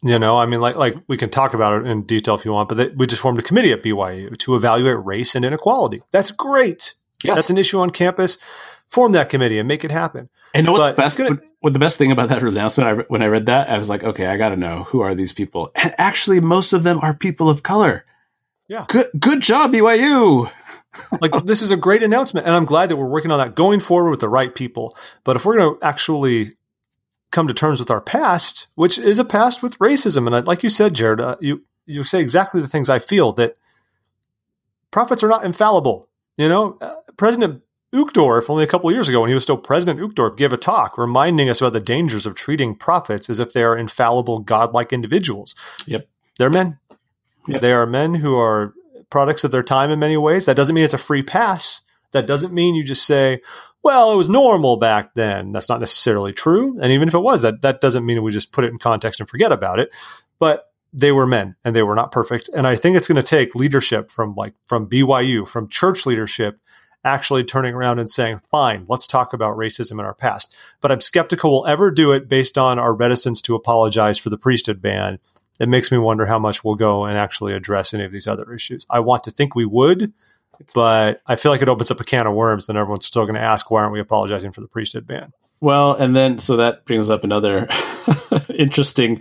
[0.03, 2.53] You know, I mean, like like we can talk about it in detail if you
[2.53, 6.03] want, but they, we just formed a committee at BYU to evaluate race and inequality.
[6.13, 6.95] That's great.
[7.25, 7.35] Yes.
[7.35, 8.39] That's an issue on campus.
[8.87, 10.31] Form that committee and make it happen.
[10.55, 11.19] And know what's best?
[11.19, 12.89] Gonna, what the best thing about that announcement?
[12.89, 15.15] I, when I read that, I was like, okay, I got to know who are
[15.15, 15.73] these people.
[15.75, 18.05] And actually, most of them are people of color.
[18.69, 18.87] Yeah.
[18.89, 19.09] Good.
[19.19, 20.51] Good job, BYU
[21.21, 23.81] like this is a great announcement, and I'm glad that we're working on that going
[23.81, 24.97] forward with the right people.
[25.25, 26.53] But if we're going to actually
[27.31, 30.63] come to terms with our past, which is a past with racism, and I, like
[30.63, 33.57] you said, Jared, uh, you you say exactly the things I feel that
[34.91, 36.09] prophets are not infallible.
[36.37, 37.63] You know, uh, President
[37.95, 40.99] Uchtdorf, only a couple years ago, when he was still President Uchtdorf, gave a talk
[40.99, 45.55] reminding us about the dangers of treating prophets as if they are infallible, godlike individuals.
[45.87, 46.07] Yep,
[46.39, 46.79] they're men.
[47.49, 47.63] Yep.
[47.63, 48.75] They are men who are
[49.11, 50.47] products of their time in many ways.
[50.47, 51.83] That doesn't mean it's a free pass.
[52.13, 53.43] That doesn't mean you just say,
[53.83, 55.53] well, it was normal back then.
[55.53, 56.79] That's not necessarily true.
[56.81, 59.21] And even if it was, that, that doesn't mean we just put it in context
[59.21, 59.91] and forget about it.
[60.39, 62.49] But they were men and they were not perfect.
[62.55, 66.59] And I think it's going to take leadership from like from BYU, from church leadership,
[67.05, 70.55] actually turning around and saying, fine, let's talk about racism in our past.
[70.81, 74.39] But I'm skeptical we'll ever do it based on our reticence to apologize for the
[74.39, 75.19] priesthood ban
[75.61, 78.53] it makes me wonder how much we'll go and actually address any of these other
[78.53, 78.87] issues.
[78.91, 80.13] I want to think we would,
[80.75, 82.67] but I feel like it opens up a can of worms.
[82.67, 85.33] Then everyone's still going to ask, why aren't we apologizing for the priesthood ban?
[85.61, 87.69] Well, and then so that brings up another
[88.55, 89.21] interesting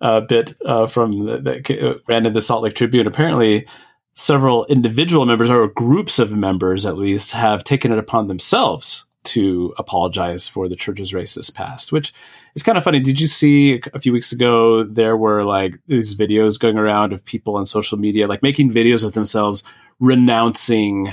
[0.00, 3.06] uh, bit uh, from the, that ran in the Salt Lake Tribune.
[3.06, 3.66] Apparently,
[4.14, 9.74] several individual members or groups of members, at least, have taken it upon themselves to
[9.78, 12.14] apologize for the church's racist past, which
[12.54, 13.00] it's kind of funny.
[13.00, 17.24] Did you see a few weeks ago there were like these videos going around of
[17.24, 19.62] people on social media like making videos of themselves
[20.00, 21.12] renouncing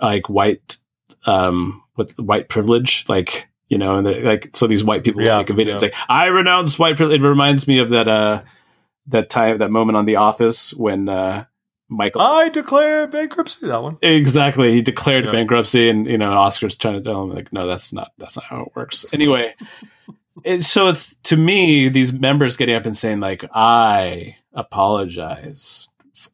[0.00, 0.78] like white
[1.26, 5.50] um what white privilege like you know and like so these white people yeah, make
[5.50, 5.74] a video yeah.
[5.76, 7.20] it's like I renounce white privilege.
[7.20, 8.42] It reminds me of that uh
[9.10, 11.44] that time, that moment on The Office when uh,
[11.88, 12.20] Michael.
[12.20, 13.66] I declare bankruptcy.
[13.66, 13.98] That one.
[14.02, 14.72] Exactly.
[14.72, 15.32] He declared Yeah.
[15.32, 18.44] bankruptcy, and you know, Oscar's trying to tell him like, no, that's not that's not
[18.44, 19.06] how it works.
[19.12, 19.54] Anyway,
[20.44, 25.88] it, so it's to me these members getting up and saying like, I apologize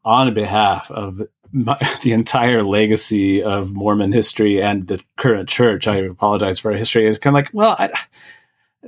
[0.04, 1.22] on behalf of
[1.52, 5.86] my, the entire legacy of Mormon history and the current church.
[5.86, 7.06] I apologize for our history.
[7.06, 7.92] It's kind of like, well, I,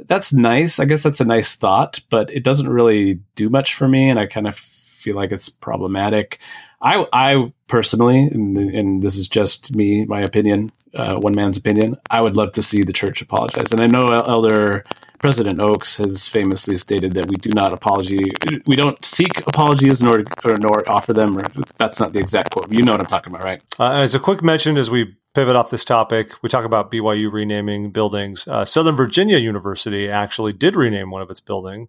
[0.06, 0.78] that's nice.
[0.78, 4.18] I guess that's a nice thought, but it doesn't really do much for me, and
[4.18, 6.38] I kind of feel like it's problematic.
[6.80, 11.96] I, I personally, and, and this is just me, my opinion, uh, one man's opinion.
[12.10, 14.84] I would love to see the church apologize, and I know Elder
[15.18, 18.30] President Oaks has famously stated that we do not apology,
[18.66, 21.36] we don't seek apologies nor or nor offer them.
[21.36, 21.42] Or
[21.76, 22.72] that's not the exact quote.
[22.72, 23.60] You know what I'm talking about, right?
[23.78, 27.32] Uh, as a quick mention, as we pivot off this topic, we talk about BYU
[27.32, 28.46] renaming buildings.
[28.46, 31.88] Uh, Southern Virginia University actually did rename one of its buildings,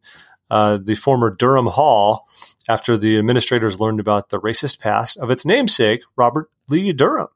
[0.49, 2.27] uh, the former Durham Hall,
[2.67, 7.27] after the administrators learned about the racist past of its namesake, Robert Lee Durham.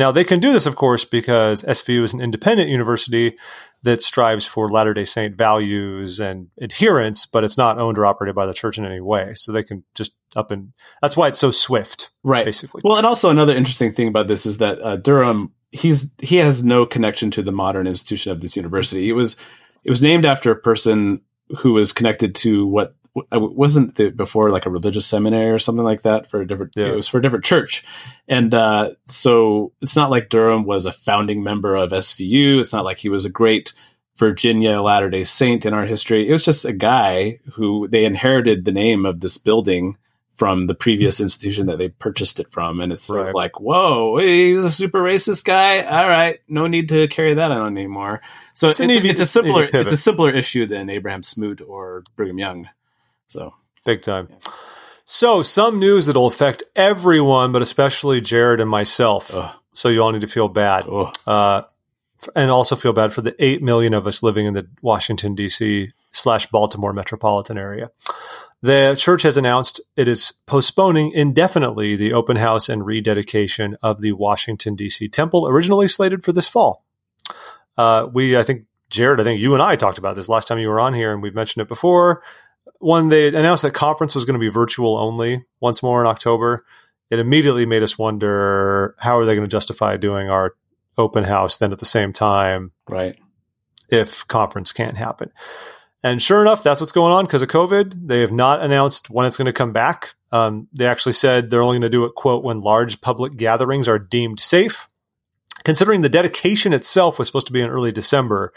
[0.00, 3.36] Now, they can do this, of course, because SVU is an independent university
[3.82, 8.34] that strives for Latter day Saint values and adherence, but it's not owned or operated
[8.34, 9.34] by the church in any way.
[9.34, 10.72] So they can just up and
[11.02, 12.46] that's why it's so swift, Right.
[12.46, 12.80] basically.
[12.82, 16.64] Well, and also another interesting thing about this is that uh, Durham he's he has
[16.64, 19.10] no connection to the modern institution of this university.
[19.10, 19.36] It was
[19.84, 21.20] it was named after a person
[21.58, 26.02] who was connected to what wasn't the, before like a religious seminary or something like
[26.02, 26.86] that for a different Yeah.
[26.86, 27.84] it was for a different church.
[28.28, 32.84] And uh, so it's not like durham was a founding member of svu it's not
[32.84, 33.72] like he was a great
[34.16, 36.28] virginia latter day saint in our history.
[36.28, 39.96] It was just a guy who they inherited the name of this building
[40.34, 42.80] from the previous institution that they purchased it from.
[42.80, 43.28] And it's sort Right.
[43.30, 45.82] of like whoa he's a super racist guy.
[45.82, 46.38] All right.
[46.48, 48.20] No need to carry that on anymore.
[48.54, 51.60] So It's it's, an easy- it's a simpler it's a simpler issue than abraham smoot
[51.66, 52.68] or brigham young
[53.30, 53.54] so
[53.84, 54.28] Big time.
[55.04, 59.34] So, some news that'll affect everyone, but especially Jared and myself.
[59.34, 59.52] Ugh.
[59.72, 60.86] So, you all need to feel bad.
[61.26, 61.62] Uh,
[62.36, 65.90] and also feel bad for the 8 million of us living in the Washington, D.C.
[66.12, 67.90] slash Baltimore metropolitan area.
[68.60, 74.12] The church has announced it is postponing indefinitely the open house and rededication of the
[74.12, 75.08] Washington, D.C.
[75.08, 76.84] temple, originally slated for this fall.
[77.78, 80.58] Uh, we, I think, Jared, I think you and I talked about this last time
[80.58, 82.22] you were on here, and we've mentioned it before.
[82.80, 86.64] When they announced that conference was going to be virtual only once more in October,
[87.10, 90.54] it immediately made us wonder how are they going to justify doing our
[90.98, 93.18] open house then at the same time right
[93.90, 95.30] if conference can't happen.
[96.02, 98.06] And sure enough, that's what's going on because of COVID.
[98.06, 100.14] They have not announced when it's going to come back.
[100.32, 103.88] Um, they actually said they're only going to do it, quote, when large public gatherings
[103.88, 104.88] are deemed safe.
[105.62, 108.52] Considering the dedication itself was supposed to be in early December,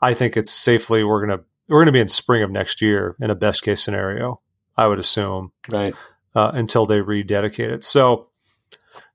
[0.00, 2.82] I think it's safely we're going to we're going to be in spring of next
[2.82, 4.38] year in a best case scenario.
[4.76, 5.94] I would assume right
[6.34, 7.84] uh, until they rededicate it.
[7.84, 8.28] So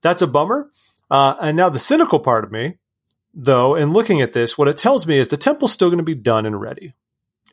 [0.02, 0.70] that's a bummer.
[1.12, 2.78] Uh, and now the cynical part of me,
[3.34, 6.04] though, in looking at this, what it tells me is the temple's still going to
[6.04, 6.94] be done and ready.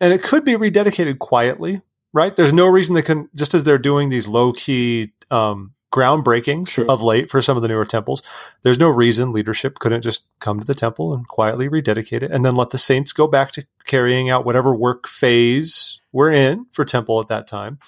[0.01, 1.80] And it could be rededicated quietly,
[2.12, 2.34] right?
[2.34, 7.01] There's no reason they couldn't, just as they're doing these low key um, groundbreakings of
[7.01, 8.22] late for some of the newer temples,
[8.62, 12.44] there's no reason leadership couldn't just come to the temple and quietly rededicate it and
[12.44, 16.84] then let the saints go back to carrying out whatever work phase we're in for
[16.84, 17.78] temple at that time.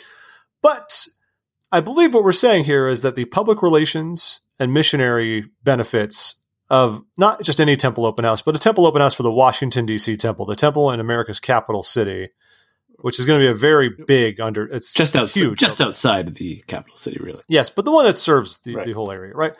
[0.62, 1.06] But
[1.70, 6.36] I believe what we're saying here is that the public relations and missionary benefits
[6.70, 9.86] of not just any temple open house, but a temple open house for the Washington
[9.86, 10.16] D.C.
[10.16, 12.28] temple, the temple in America's capital city,
[13.00, 14.66] which is going to be a very big under.
[14.66, 18.16] It's just outside huge, just outside the capital city really Yes, but the one that
[18.16, 18.86] serves the, Right.
[18.86, 19.52] the whole area, right?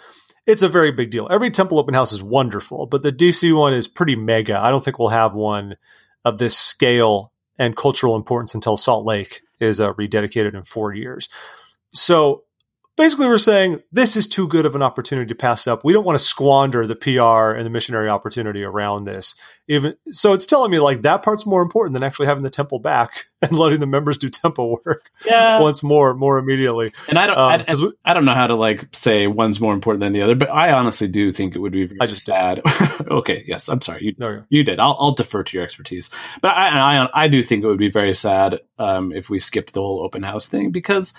[0.46, 1.28] It's a very big deal.
[1.30, 4.58] Every temple open house is wonderful, but the DC one is pretty mega.
[4.58, 5.76] I don't think we'll have one
[6.24, 11.28] of this scale and cultural importance until Salt Lake is uh, rededicated in four years.
[11.92, 12.44] So
[12.98, 15.84] basically, we're saying this is too good of an opportunity to pass up.
[15.84, 19.34] We don't want to squander the PR and the missionary opportunity around this.
[19.68, 22.78] Even so, it's telling me like that part's more important than actually having the temple
[22.78, 26.92] back and letting the members do temple work yeah once more, more immediately.
[27.08, 29.72] and i don't Um, I, we- I don't know how to like say one's more
[29.74, 32.24] important than the other but i honestly do think it would be very I just-
[32.24, 32.62] sad
[33.10, 34.44] okay yes i'm sorry you you.
[34.50, 34.80] You did.
[34.80, 36.10] I'll, I'll defer to your expertise,
[36.42, 39.72] but I, I I do think it would be very sad um, if we skipped
[39.72, 41.14] the whole open house thing because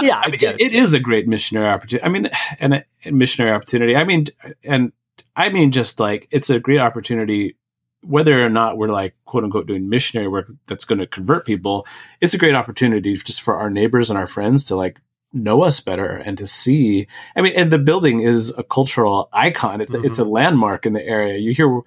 [0.00, 2.04] Yeah, I mean, get it, it is a great missionary opportunity.
[2.04, 3.96] I mean, and missionary opportunity.
[3.96, 4.26] I mean,
[4.64, 4.92] and
[5.36, 7.56] I mean just like it's a great opportunity.
[8.02, 11.86] Whether or not we're like quote unquote doing missionary work that's going to convert people,
[12.20, 15.00] it's a great opportunity just for our neighbors and our friends to like
[15.34, 17.06] know us better and to see.
[17.36, 19.80] I mean, and the building is a cultural icon.
[19.80, 20.30] It, It's a mm-hmm.
[20.30, 21.38] landmark in the area.
[21.38, 21.80] You hear,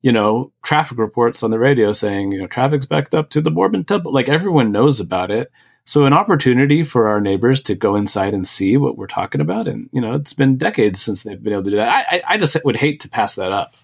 [0.00, 3.50] you know, traffic reports on the radio saying, you know, traffic's backed up to the
[3.50, 4.12] Mormon temple.
[4.12, 5.50] Like everyone knows about it.
[5.86, 9.68] So an opportunity for our neighbors to go inside and see what we're talking about,
[9.68, 11.88] and you know, it's been decades since they've been able to do that.
[12.10, 13.74] I, I, I just would hate to pass that up.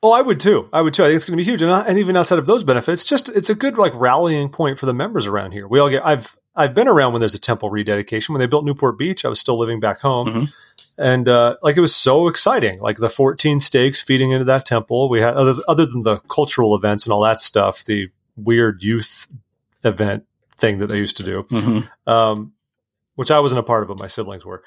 [0.00, 0.68] Oh, I would too.
[0.72, 1.02] I would too.
[1.02, 3.28] I think it's going to be huge, and, and even outside of those benefits, just
[3.30, 5.66] it's a good like rallying point for the members around here.
[5.66, 6.06] We all get.
[6.06, 8.32] I've I've been around when there's a temple rededication.
[8.34, 10.52] When they built Newport Beach, I was still living back home, Mhm.
[10.96, 12.78] and uh, like it was so exciting.
[12.80, 15.08] Like the 14 stakes feeding into that temple.
[15.08, 19.26] We had other other than the cultural events and all that stuff, the weird youth
[19.82, 20.24] event
[20.58, 21.88] thing that they used to do Mhm.
[22.06, 22.52] um,
[23.14, 24.62] which I wasn't a part of, but my siblings were.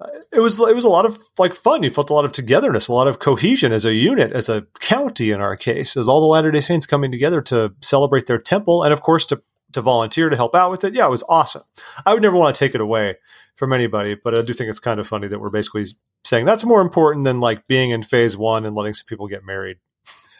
[0.00, 1.82] Uh, It was it was a lot of like fun.
[1.82, 4.62] You felt a lot of togetherness, a lot of cohesion as a unit, as a
[4.80, 8.38] county in our case, as all the Latter Day Saints coming together to celebrate their
[8.38, 10.94] temple, and of course to to volunteer to help out with it.
[10.94, 11.62] Yeah, it was awesome.
[12.04, 13.16] I would never want to take it away
[13.54, 15.84] from anybody, but I do think it's kind of funny that we're basically
[16.24, 19.44] saying that's more important than like being in phase one and letting some people get
[19.44, 19.76] married.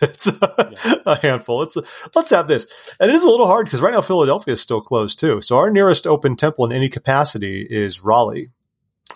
[0.03, 0.73] It's a,
[1.07, 1.63] a handful.
[1.63, 1.83] It's a,
[2.15, 2.67] let's have this,
[2.99, 5.41] and it is a little hard because right now Philadelphia is still closed too.
[5.43, 8.51] So our nearest open temple in any capacity is Raleigh,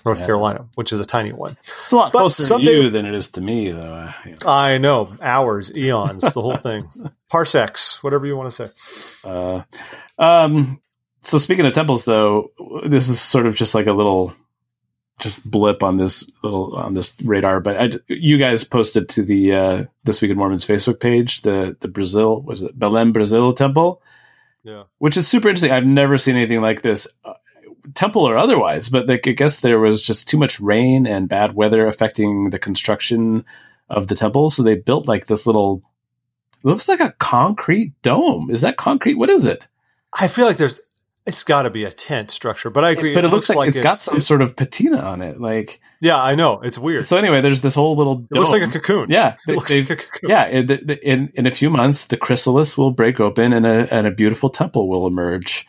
[0.04, 0.26] North Yeah.
[0.26, 1.52] Carolina, which is a tiny one.
[1.60, 4.10] It's a lot But closer someday- to you than it is to me, though.
[4.26, 4.34] Yeah.
[4.46, 6.86] I know hours, eons, the whole thing,
[7.30, 9.28] parsecs, whatever you want to say.
[9.28, 9.62] Uh,
[10.18, 10.80] um,
[11.22, 12.50] so speaking of temples, though,
[12.86, 14.34] this is sort of just like a little,
[15.20, 17.60] just blip on this little on this radar.
[17.60, 21.76] But I, you guys posted to the uh, this week in Mormons Facebook page the
[21.80, 24.02] the Brazil was it Belém Brazil temple,
[24.64, 24.84] Yeah.
[24.98, 25.72] which is super interesting.
[25.72, 27.06] I've never seen anything like this.
[27.24, 27.34] Uh,
[27.94, 31.54] temple or otherwise but like, i guess there was just too much rain and bad
[31.54, 33.44] weather affecting the construction
[33.90, 35.82] of the temple so they built like this little
[36.56, 39.66] it looks like a concrete dome is that concrete what is it
[40.18, 40.80] I feel like there's,
[41.26, 43.14] it's got to be a tent structure, but I agree.
[43.14, 45.40] but it, looks, like, it's got some it's- sort of patina on it.
[45.40, 47.06] Like Yeah, I know it's weird.
[47.06, 47.16] so.
[47.16, 48.26] Anyway, there's this whole little.
[48.30, 49.06] it looks like a cocoon.
[49.10, 49.34] yeah.
[49.34, 50.30] it they- looks like a cocoon.
[50.30, 50.46] yeah.
[50.46, 50.70] In,
[51.02, 54.50] in in a few months, the chrysalis will break open and a and a beautiful
[54.50, 55.66] temple will emerge.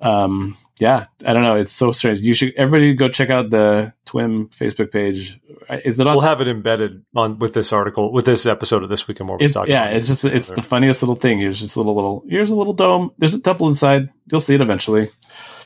[0.00, 0.56] Um.
[0.78, 1.06] Yeah.
[1.24, 1.54] I don't know.
[1.54, 2.20] It's so strange.
[2.20, 5.40] You should everybody go check out the Twim Facebook page.
[5.84, 6.14] Is it on?
[6.14, 9.26] We'll have it embedded on with this article, with this episode of this week in
[9.26, 9.38] more.
[9.40, 10.08] It's, yeah, it's it.
[10.08, 11.38] just it's the funniest little thing.
[11.38, 12.24] Here's just a little little.
[12.28, 13.10] Here's a little dome.
[13.18, 14.10] There's a temple inside.
[14.30, 15.08] You'll see it eventually.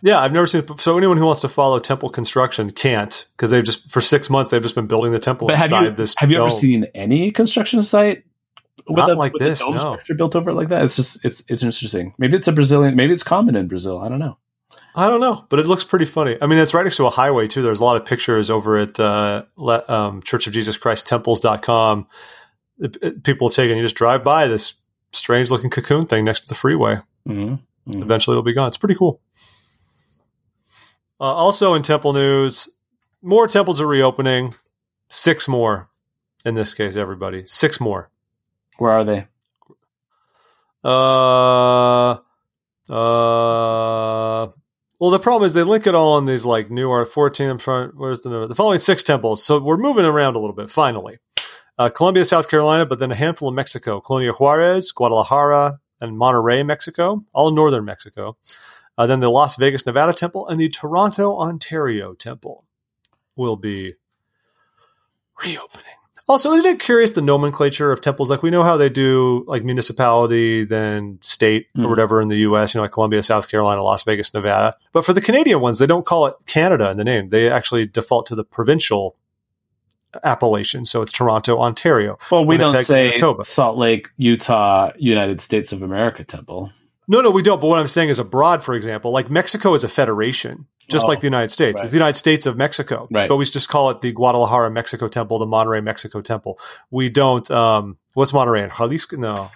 [0.02, 0.80] Yeah, I've never seen it.
[0.80, 4.50] So anyone who wants to follow temple construction can't because they've just for six months
[4.50, 6.14] they've just been building the temple But have inside you this.
[6.18, 8.24] have you ever seen any construction site
[8.86, 9.78] with Not a, like with this, dome no.
[9.80, 10.82] structure built over it like that?
[10.84, 12.14] It's just it's it's interesting.
[12.16, 12.96] Maybe it's a Brazilian.
[12.96, 13.98] Maybe it's common in Brazil.
[13.98, 14.38] I don't know.
[14.94, 16.36] I don't know, but it looks pretty funny.
[16.42, 17.62] I mean, it's right next to a highway too.
[17.62, 22.06] There's a lot of pictures over at uh, le- um, Church of Jesus Christ Temples.com.
[22.80, 24.74] It- it- People have taken you just drive by this
[25.12, 26.98] strange looking cocoon thing next to the freeway.
[27.26, 27.54] hmm
[27.86, 28.68] Eventually, it'll be gone.
[28.68, 29.20] It's pretty cool.
[31.20, 32.68] Uh, also, in temple news,
[33.22, 34.54] more temples are reopening.
[35.08, 35.88] Six more,
[36.44, 37.44] in this case, everybody.
[37.46, 38.10] Six more.
[38.78, 39.26] Where are they?
[40.84, 42.18] Uh,
[42.94, 44.48] uh.
[45.00, 47.58] Well, the problem is they link it all in these like new art 14 in
[47.58, 47.96] front.
[47.96, 48.46] Where's the number?
[48.46, 49.42] The following six temples.
[49.42, 50.70] So we're moving around a little bit.
[50.70, 51.18] Finally,
[51.78, 51.90] uh,
[52.22, 57.50] South Carolina, but then a handful of Mexico: Colonia Juarez, Guadalajara, and Monterrey, Mexico, all
[57.50, 58.36] northern Mexico.
[58.98, 62.66] Uh, then the Las Vegas, Nevada temple and the Toronto, Ontario temple
[63.36, 63.94] will be
[65.42, 65.99] reopening.
[66.30, 68.30] Also, isn't it curious the nomenclature of temples?
[68.30, 71.88] Like we know how they do like municipality, then state or Mhm.
[71.90, 72.72] whatever in the U.S.
[72.72, 74.76] You know, like Columbia, South Carolina, Las Vegas, Nevada.
[74.92, 77.30] But for the Canadian ones, they don't call it Canada in the name.
[77.30, 79.16] They actually default to the provincial
[80.22, 80.84] appellation.
[80.84, 82.16] So it's Toronto, Ontario.
[82.30, 83.44] Well, we don't say Manitoba.
[83.44, 86.70] Salt Lake, Utah, United States of America temple.
[87.08, 87.60] No, no, we don't.
[87.60, 91.08] But what I'm saying is abroad, for example, like Mexico is a federation, just Oh,
[91.08, 91.76] like the United States.
[91.76, 91.82] right.
[91.84, 93.08] It's the United States of Mexico.
[93.10, 93.28] Right.
[93.28, 96.58] But we just call it the Guadalajara Mexico Temple, the Monterrey Mexico Temple.
[96.90, 97.48] We don't.
[97.50, 98.70] Um, what's Monterrey in?
[98.70, 99.16] Jalisco?
[99.16, 99.50] No.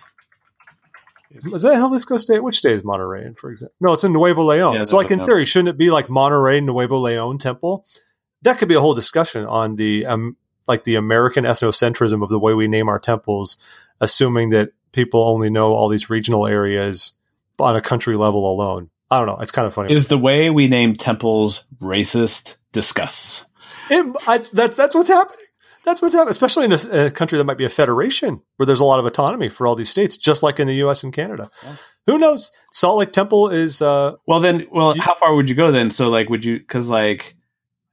[1.30, 2.42] Is that Jalisco State?
[2.44, 3.74] Which state is Monterrey in, for example?
[3.80, 4.76] No, it's in Nuevo Leon.
[4.76, 7.84] Yeah, so, like in Nuevo theory, shouldn't it be like Monterrey Nuevo Leon Temple?
[8.42, 10.36] That could be a whole discussion on the um,
[10.68, 13.56] like the American ethnocentrism of the way we name our temples,
[14.00, 17.12] assuming that people only know all these regional areas
[17.58, 18.90] on a country level alone.
[19.14, 19.38] I don't know.
[19.40, 19.92] It's kind of funny.
[19.92, 22.56] Is the way we name temples racist?
[22.72, 23.46] Discuss.
[23.90, 25.44] It, I, that's that's what's happening.
[25.84, 28.80] That's what's happening, especially in a, a country that might be a federation where there's
[28.80, 31.04] a lot of autonomy for all these states, just like in the U.S.
[31.04, 31.50] and Canada.
[31.62, 31.74] Yeah.
[32.06, 32.50] Who knows?
[32.72, 33.80] Salt Lake Temple is.
[33.82, 35.90] Uh, Well, then, well, You- how far would you go then?
[35.90, 36.58] So, like, would you?
[36.58, 37.36] Because, like,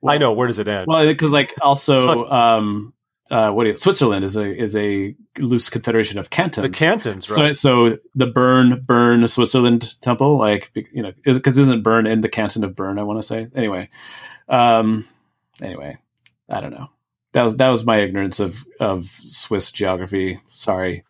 [0.08, 0.88] I know where does it end?
[0.88, 2.94] Well, because like also, um,
[3.32, 6.68] uh, what do you, Switzerland is a is a loose confederation of cantons.
[6.68, 7.56] the cantons, So, right?
[7.56, 12.30] so the Bern Bern Switzerland temple, like you know, is because isn't Bern in the
[12.30, 13.00] canton of Bern?
[13.00, 13.90] I want to say anyway.
[14.50, 15.08] Um,
[15.62, 15.98] anyway,
[16.50, 16.90] I don't know.
[17.34, 20.42] That was that was my ignorance of of Swiss geography.
[20.48, 21.06] Sorry,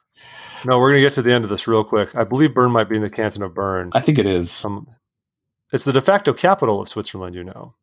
[0.65, 2.15] no, we're gonna get to the end of this real quick.
[2.15, 3.89] I believe Bern might be in the canton of Bern.
[3.93, 4.63] I think it is.
[4.63, 4.87] Um,
[5.73, 7.73] It's the de facto capital of Switzerland, you know.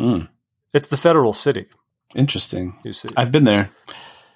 [0.00, 0.28] Mm,
[0.74, 1.66] It's the federal city,
[2.14, 2.76] interesting.
[2.84, 3.08] you see.
[3.16, 3.70] I've been there.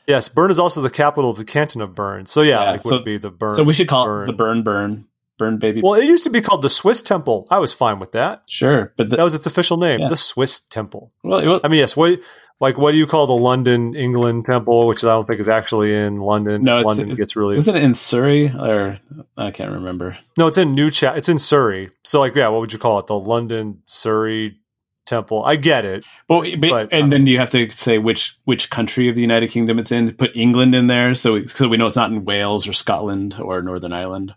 [0.07, 2.27] yes, Bern is also the capital of the canton of Bern.
[2.27, 3.55] So yeah, Yeah, like so- would be the Bern.
[3.55, 4.29] so we should call Bern.
[4.29, 5.05] it the burn, burn,
[5.39, 5.81] burn, baby.
[5.83, 7.47] Well, it used to be called the Swiss Temple.
[7.51, 8.43] I was fine with that.
[8.47, 10.09] sure, but the, That was its official name, Yeah.
[10.09, 11.13] the Swiss Temple.
[11.23, 11.97] well, it was, I mean, yes.
[11.97, 12.21] What
[12.61, 15.93] like what do you call the London England Temple, which I don't think is actually
[15.97, 16.63] in London.
[16.63, 19.01] No, it's- London it's- gets really isn't it in Surrey or
[19.37, 20.17] I can't remember.
[20.39, 20.47] no.
[20.47, 21.17] It's in Newchapel.
[21.17, 21.91] It's in Surrey.
[22.05, 23.09] So like, yeah, what would you call it?
[23.09, 24.59] The London Surrey
[25.05, 25.45] Temple.
[25.45, 26.05] I get it.
[26.29, 29.21] But, but, But, and um, then you have to say which which country of the
[29.23, 30.13] United Kingdom it's in.
[30.15, 33.37] Put England in there, so we, so we know it's not in Wales or Scotland
[33.41, 34.35] or Northern Ireland.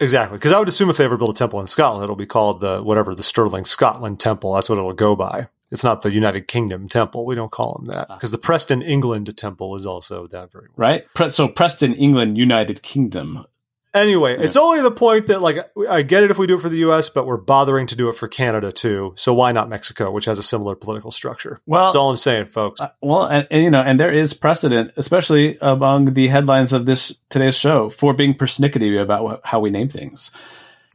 [0.00, 2.26] Exactly, because I would assume if they ever build a temple in Scotland, it'll be
[2.26, 4.54] called the whatever the Stirling Scotland Temple.
[4.54, 5.48] That's what it'll go by.
[5.70, 7.24] It's not the United Kingdom Temple.
[7.24, 8.14] We don't call them that Ah.
[8.16, 10.66] because the Preston England Temple is also that very.
[10.76, 11.04] Right?
[11.28, 13.46] So Preston, England, United Kingdom.
[13.94, 16.70] Anyway, it's only the point that like I get it if we do it for
[16.70, 19.12] the U.S., but we're bothering to do it for Canada too.
[19.16, 21.60] So why not Mexico, which has a similar political structure?
[21.66, 22.80] Well, That's all I'm saying, folks.
[22.80, 26.86] Uh, well, and, and, you know, and there is precedent, especially among the headlines of
[26.86, 30.30] this today's show, for being persnickety about wh- how we name things.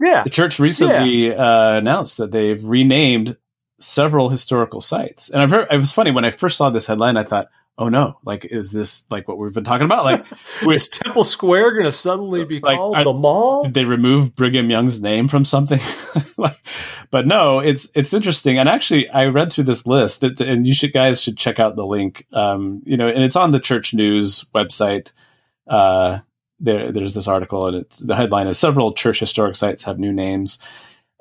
[0.01, 3.37] yeah, The church recently uh, announced that they've renamed
[3.79, 7.15] several historical sites, and I've heard it was funny when I first saw this headline.
[7.15, 8.17] I thought, "Oh no!
[8.25, 10.05] Like, is this like what we've been talking about?
[10.05, 10.25] Like,
[10.71, 13.63] is Temple Square going to suddenly be Like, called I- the Mall?
[13.63, 15.79] did they remove Brigham Young's name from something?
[16.37, 16.57] like,
[17.11, 18.57] but no, it's it's interesting.
[18.57, 21.75] And actually, I read through this list, that, and you should guys should check out
[21.75, 22.25] the link.
[22.33, 25.11] Um, you know, and it's on the Church News website.
[25.67, 26.19] Uh,
[26.59, 30.11] there, there's this article, and it's the headline is several church historic sites have new
[30.11, 30.57] names,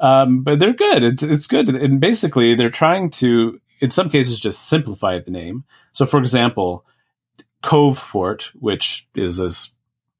[0.01, 1.03] um, but they're good.
[1.03, 5.65] It's it's good, and basically they're trying to, in some cases, just simplify the name.
[5.93, 6.85] So, for example,
[7.63, 9.73] Cove Fort, which is this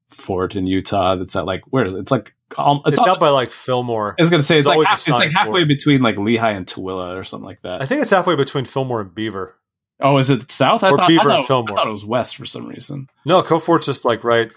[0.09, 1.99] fort in Utah that's at like where is it?
[1.99, 4.15] It's like um, it's, It's out by like Fillmore.
[4.17, 5.67] I was gonna say it's There's like half, it's like halfway for it.
[5.67, 7.81] between like Lehi and Tooele or something like that.
[7.81, 9.55] I think it's halfway between Fillmore and Beaver.
[9.99, 10.83] oh, is it south?
[10.83, 11.73] I Or thought, Beaver I, and Fillmore.
[11.73, 13.09] I thought it was west for some reason.
[13.25, 14.49] No, Cove Fort's just like right.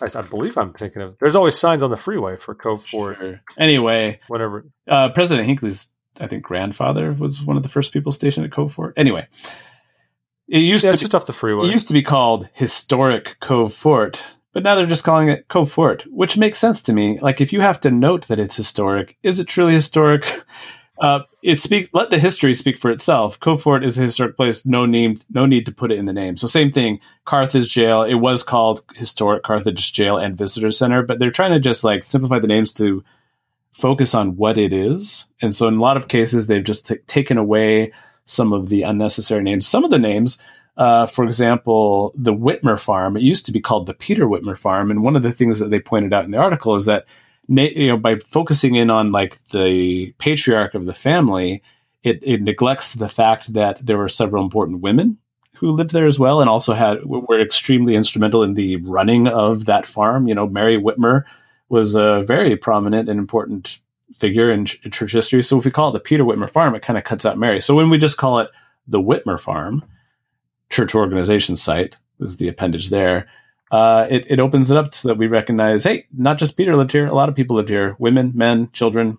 [0.00, 1.16] I, I believe I'm thinking of.
[1.20, 3.16] There's always signs on the freeway for Cove Fort.
[3.18, 3.40] Sure.
[3.58, 4.66] Anyway, whatever.
[4.88, 5.88] uh, President Hinckley's
[6.20, 8.94] I think grandfather was one of the first people stationed at Cove Fort.
[8.96, 9.26] Anyway,
[10.48, 11.68] it used yeah, to it's be, just off the freeway.
[11.68, 15.70] it used to be called Historic Cove Fort, but now they're just calling it Cove
[15.70, 17.18] Fort, which makes sense to me.
[17.18, 20.26] Like if you have to note that it's historic, is it truly historic?
[20.98, 21.90] Uh, it speak.
[21.92, 23.38] Let the history speak for itself.
[23.38, 24.64] Cove Fort is a historic place.
[24.64, 25.22] No need.
[25.30, 26.36] No need to put it in the name.
[26.36, 27.00] So same thing.
[27.24, 28.02] Carthage Jail.
[28.02, 32.02] It was called Historic Carthage Jail and Visitor Center, but they're trying to just like
[32.02, 33.02] simplify the names to
[33.76, 35.26] focus on what it is.
[35.42, 37.92] And so in a lot of cases, they've just t- taken away
[38.24, 39.68] some of the unnecessary names.
[39.68, 40.42] Some of the names,
[40.78, 43.18] uh, for example, the Whitmer Farm.
[43.18, 45.68] It used to be called the Peter Whitmer Farm, and one of the things that
[45.68, 47.06] they pointed out in the article is that
[47.48, 51.62] you know by focusing in on like the patriarch of the family,
[52.02, 55.18] it, it neglects the fact that there were several important women
[55.54, 59.66] who lived there as well, and also had were extremely instrumental in the running of
[59.66, 60.28] that farm.
[60.28, 61.24] You know, Mary Whitmer
[61.68, 63.78] was a very prominent and important
[64.12, 65.42] figure in, ch- in church history.
[65.42, 67.60] So if we call it the Peter Whitmer Farm, it kind of cuts out Mary.
[67.60, 68.50] So when we just call it
[68.86, 69.84] the Whitmer Farm,
[70.70, 73.28] church organization site is the appendage there.
[73.70, 76.92] Uh, it, it opens it up so that we recognize, hey, not just Peter lived
[76.92, 77.06] here.
[77.06, 79.18] A lot of people lived here, women, men, children.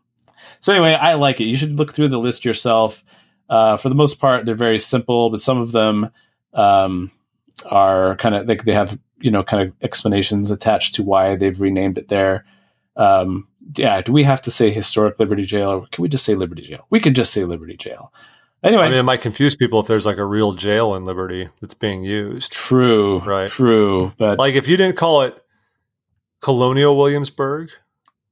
[0.61, 1.45] So anyway, I like it.
[1.45, 3.03] You should look through the list yourself.
[3.49, 6.09] Uh, for the most part, they're very simple, but some of them
[6.53, 7.11] um,
[7.65, 11.59] are kind of like they have you know kind of explanations attached to why they've
[11.59, 12.45] renamed it there.
[12.95, 16.35] Um, yeah, do we have to say historic Liberty Jail, or can we just say
[16.35, 16.85] Liberty Jail?
[16.89, 18.11] We could just say Liberty Jail.
[18.63, 21.47] Anyway, I mean, it might confuse people if there's like a real jail in Liberty
[21.61, 22.51] that's being used.
[22.51, 23.47] true, Right.
[23.49, 25.35] true, but Like if you didn't call it
[26.41, 27.69] Colonial Williamsburg,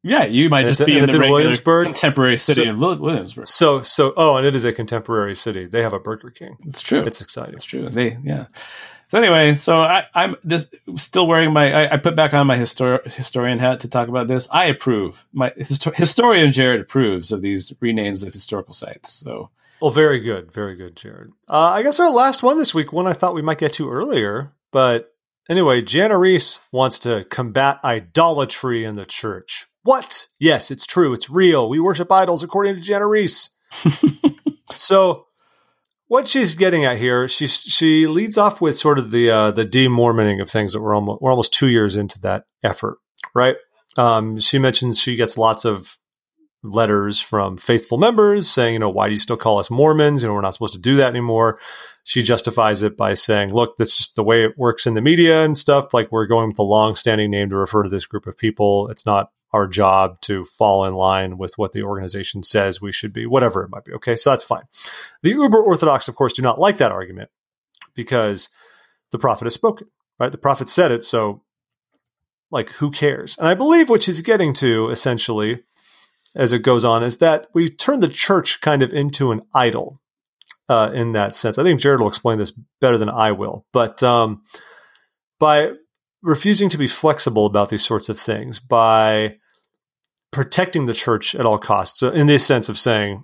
[0.03, 1.85] yeah, you might just be in it's the in Williamsburg?
[1.87, 3.47] contemporary city So- of Williamsburg.
[3.47, 5.65] so so oh, and it is a contemporary city.
[5.65, 6.57] They have a Burger King.
[6.65, 7.01] It's true.
[7.03, 7.55] It's exciting.
[7.55, 7.87] It's true.
[7.87, 8.45] They, yeah.
[9.15, 11.71] So anyway, so I, I'm this still wearing my.
[11.71, 14.49] I, I put back on my histor- historian hat to talk about this.
[14.51, 15.25] I approve.
[15.31, 19.13] My histo- historian Jared approves of these renames of historical sites.
[19.13, 19.51] So
[19.81, 21.31] Well, very good, very good, Jared.
[21.49, 23.89] Uh, I guess our last one this week, one I thought we might get to
[23.89, 25.13] earlier, but
[25.47, 29.65] anyway, Jana Riess wants to combat idolatry in the church.
[29.83, 30.27] What?
[30.41, 31.13] Yes, it's true.
[31.13, 31.69] It's real.
[31.69, 33.51] We worship idols according to Jana Riess.
[34.75, 35.27] so,
[36.07, 39.65] what she's getting at here, she she leads off with sort of the uh, the
[39.65, 42.97] demormoning of things that we're almost we're almost two years into that effort,
[43.33, 43.55] right?
[43.97, 45.97] Um, she mentions she gets lots of
[46.63, 50.21] letters from faithful members saying, you know, why do you still call us Mormons?
[50.21, 51.59] You know, we're not supposed to do that anymore.
[52.03, 55.01] She justifies it by saying, look, this is just the way it works in the
[55.01, 55.93] media and stuff.
[55.93, 58.89] Like we're going with a long standing name to refer to this group of people.
[58.89, 63.13] It's not our job to fall in line with what the organization says we should
[63.13, 63.93] be, whatever it might be.
[63.93, 64.63] Okay, so that's fine.
[65.23, 67.29] The uber orthodox, of course, do not like that argument
[67.95, 68.49] because
[69.11, 69.87] the prophet has spoken,
[70.19, 70.31] right?
[70.31, 71.41] The prophet said it, so
[72.51, 73.37] like who cares?
[73.37, 75.63] And I believe what she's getting to essentially
[76.35, 80.01] as it goes on is that we turn the church kind of into an idol
[80.67, 81.57] uh, in that sense.
[81.57, 82.51] I think Jared will explain this
[82.81, 84.43] better than I will, but um,
[85.39, 85.71] by
[86.21, 89.37] refusing to be flexible about these sorts of things, by
[90.35, 93.23] protecting the church at all costs, so in this sense of saying,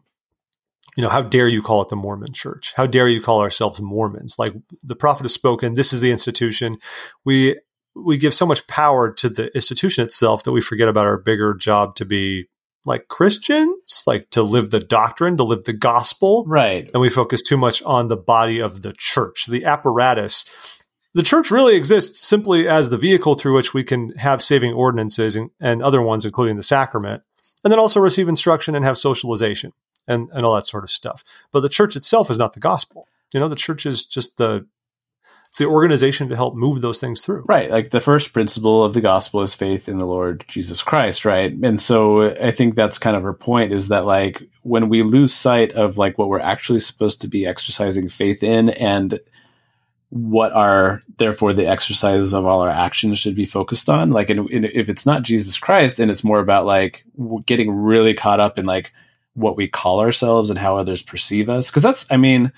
[0.98, 2.74] you know, how dare you call it the Mormon church?
[2.76, 4.36] How dare you call ourselves Mormons?
[4.40, 4.54] Like
[4.84, 6.78] the prophet has spoken, this is the institution.
[7.24, 7.60] We
[7.96, 11.54] we give so much power to the institution itself that we forget about our bigger
[11.54, 12.48] job to be
[12.86, 16.46] like Christians, like to live the doctrine, to live the gospel.
[16.48, 16.90] Right.
[16.94, 20.81] And we focus too much on the body of the church, the apparatus.
[21.14, 25.36] The church really exists simply as the vehicle through which we can have saving ordinances
[25.36, 27.24] and, and other ones, including the sacrament,
[27.64, 29.74] and then also receive instruction and have socialization
[30.08, 31.24] and, and all that sort of stuff.
[31.52, 33.08] But the church itself is not the gospel.
[33.34, 34.66] You know, the church is just the
[35.52, 37.44] it's the organization to help move those things through.
[37.46, 37.70] Right.
[37.70, 41.52] Like the first principle of the gospel is faith in the Lord Jesus Christ, right?
[41.52, 45.34] And so I think that's kind of her point is that like when we lose
[45.34, 49.20] sight of like what we're actually supposed to be exercising faith in and
[50.12, 54.12] what are therefore the exercises of all our actions should be focused on.
[54.12, 57.06] Like in, in, if it's not jesus christ and it's more about like
[57.46, 58.92] getting really caught up in like
[59.34, 61.70] what we call ourselves and how others perceive us.
[61.70, 62.52] Because that's i mean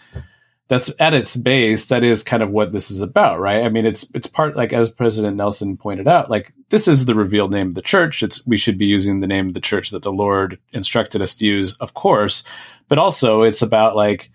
[0.67, 3.63] that's at its base that is kind of what this is about right?
[3.63, 7.13] I mean it's it's part like as president nelson pointed out like this is the
[7.13, 8.23] revealed name of the church.
[8.23, 11.35] It's we should be using the name of the church that the lord instructed us
[11.35, 12.43] to use of course.
[12.87, 14.31] But also it's about like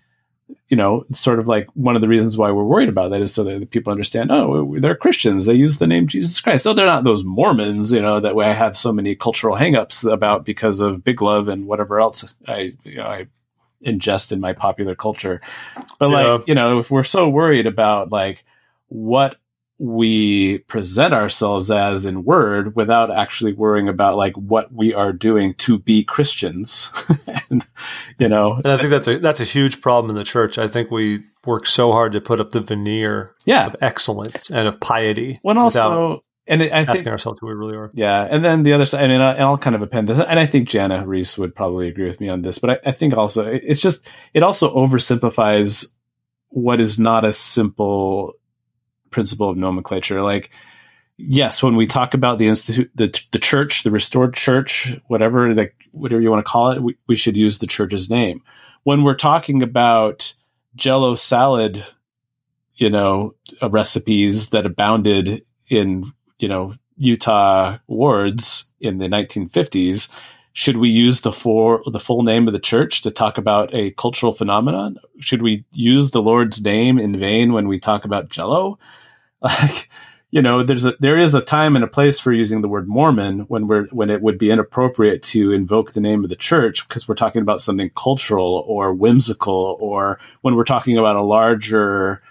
[0.69, 3.33] you know sort of like one of the reasons why we're worried about that is
[3.33, 5.45] so that people understand oh they're christians.
[5.45, 6.67] They use the name jesus christ.
[6.67, 10.09] Oh they're not those mormons you know that way i have so many cultural hangups
[10.11, 13.27] about because of big love and whatever else i you know i
[13.85, 15.41] ingest in my popular culture.
[15.99, 18.43] But like, you know, if we're so worried about like
[18.87, 19.37] what
[19.79, 25.53] we present ourselves as in word without actually worrying about like what we are doing
[25.55, 26.91] to be Christians.
[27.49, 27.65] and,
[28.19, 30.57] you know, and I think that's a that's a huge problem in the church.
[30.57, 33.67] I think we work so hard to put up the veneer yeah.
[33.67, 35.39] of excellence and of piety.
[35.43, 37.91] When also and I asking think, ourselves who we really are.
[37.93, 40.39] Yeah, and then the other side, I mean, and I'll kind of append this, and
[40.39, 43.15] I think Jana Riess would probably agree with me on this, but I, I think
[43.15, 45.85] also it's just it also oversimplifies
[46.49, 48.33] what is not a simple
[49.11, 50.21] principle of nomenclature.
[50.21, 50.51] Like,
[51.17, 55.75] yes, when we talk about the institute, the the church, the restored church, whatever, like
[55.91, 58.41] whatever you want to call it, we, we should use the church's name.
[58.83, 60.33] When we're talking about
[60.75, 61.85] Jello salad,
[62.75, 70.09] you know, uh, recipes that abounded in you know Utah wards in the 1950s,
[70.53, 73.91] should we use the full the full name of the church to talk about a
[73.91, 74.97] cultural phenomenon?
[75.19, 78.77] Should we use the Lord's name in vain when we talk about Jello?
[79.41, 79.89] Like,
[80.31, 82.87] you know, there's a there is a time and a place for using the word
[82.87, 86.87] Mormon when we're when it would be inappropriate to invoke the name of the church
[86.87, 92.21] because we're talking about something cultural or whimsical, or when we're talking about a larger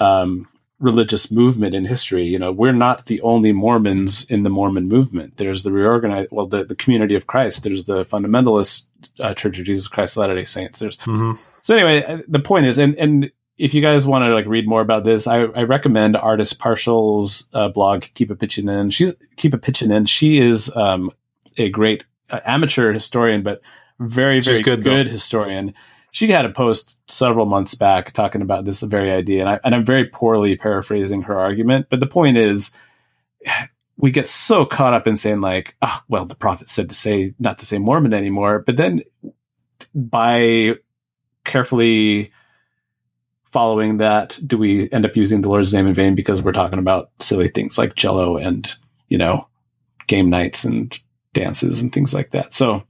[0.00, 0.48] um,
[0.80, 2.24] religious movement in history.
[2.24, 5.36] You know, we're not the only Mormons in the Mormon movement.
[5.36, 7.62] There's the reorganized, well, the, the community of Christ.
[7.62, 8.86] There's the fundamentalist
[9.20, 10.78] uh, Church of Jesus Christ of Latter Day Saints.
[10.78, 11.32] There's mm-hmm.
[11.62, 12.04] so anyway.
[12.04, 15.04] Uh, the point is, and and if you guys want to like read more about
[15.04, 18.02] this, I, I recommend Ardis Parshall's uh, blog.
[18.02, 18.92] Keepapitchinin.
[18.92, 20.08] She's Keepapitchinin.
[20.08, 21.10] She is um,
[21.56, 23.60] a great uh, amateur historian, but
[23.98, 25.74] very very She's good, good historian
[26.10, 29.74] she had a post several months back talking about this very idea, and, I, and
[29.74, 31.86] I'm very poorly paraphrasing her argument.
[31.90, 32.72] But the point is,
[33.96, 37.34] we get so caught up in saying like, oh, well, the prophet said to say
[37.38, 39.02] not to say Mormon anymore, but then
[39.94, 40.74] by
[41.44, 42.30] carefully
[43.58, 46.78] following that, do we end up using the Lord's name in vain because we're talking
[46.78, 48.72] about silly things like Jello and
[49.08, 49.48] you know
[50.06, 50.96] game nights and
[51.32, 52.54] dances and things like that?
[52.54, 52.84] So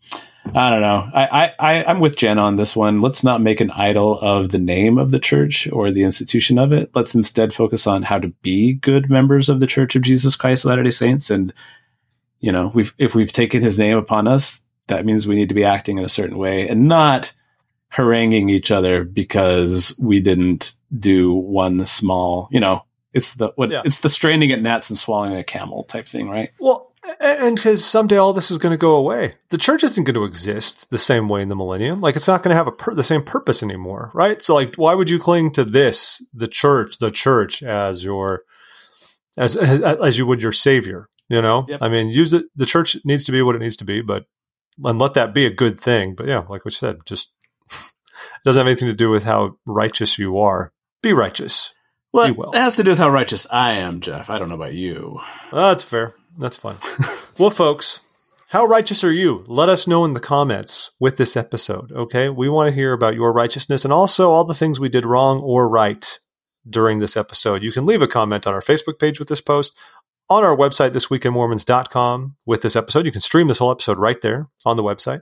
[0.54, 1.08] I don't know.
[1.14, 3.00] I, I, I'm with Jen on this one.
[3.00, 6.70] Let's not make an idol of the name of the church or the institution of
[6.70, 6.90] it.
[6.94, 10.66] Let's instead focus on how to be good members of the Church of Jesus Christ
[10.66, 11.30] of Latter-day Saints.
[11.30, 11.50] And,
[12.40, 15.54] you know, we've, if we've taken his name upon us, that means we need to
[15.54, 17.32] be acting in a certain way and not
[17.88, 22.84] haranguing each other because we didn't do one small, you know,
[23.14, 23.82] it's the what yeah.
[23.84, 26.50] it's the straining at gnats and swallowing a camel type thing, right?
[26.60, 29.36] Well, and because someday all this is going to go away.
[29.50, 32.00] The church isn't going to exist the same way in the millennium.
[32.00, 34.42] Like it's not going to have a pur- the same purpose anymore, right?
[34.42, 38.42] So like, why would you cling to this, the church, the church as your,
[39.38, 41.08] as, as, as you would your savior?
[41.28, 41.82] You know, Yep.
[41.82, 42.46] I mean, use it.
[42.56, 44.24] The church needs to be what it needs to be, but
[44.82, 46.14] and let that be a good thing.
[46.14, 47.34] But yeah, like we said, just
[48.36, 50.72] it doesn't have anything to do with how righteous you are.
[51.02, 51.74] Be righteous.
[52.12, 52.50] Well, You will.
[52.52, 54.30] it has to do with how righteous I am, Jeff.
[54.30, 55.20] I don't know about you.
[55.52, 56.14] Oh, that's fair.
[56.38, 56.76] That's fine.
[57.38, 58.00] well, folks,
[58.48, 59.44] how righteous are you?
[59.46, 62.30] Let us know in the comments with this episode, okay?
[62.30, 65.40] We want to hear about your righteousness and also all the things we did wrong
[65.42, 66.18] or right
[66.68, 67.62] during this episode.
[67.62, 69.76] You can leave a comment on our Facebook page with this post,
[70.30, 73.06] on our website, thisweekinmormons.com, with this episode.
[73.06, 75.20] You can stream this whole episode right there on the website.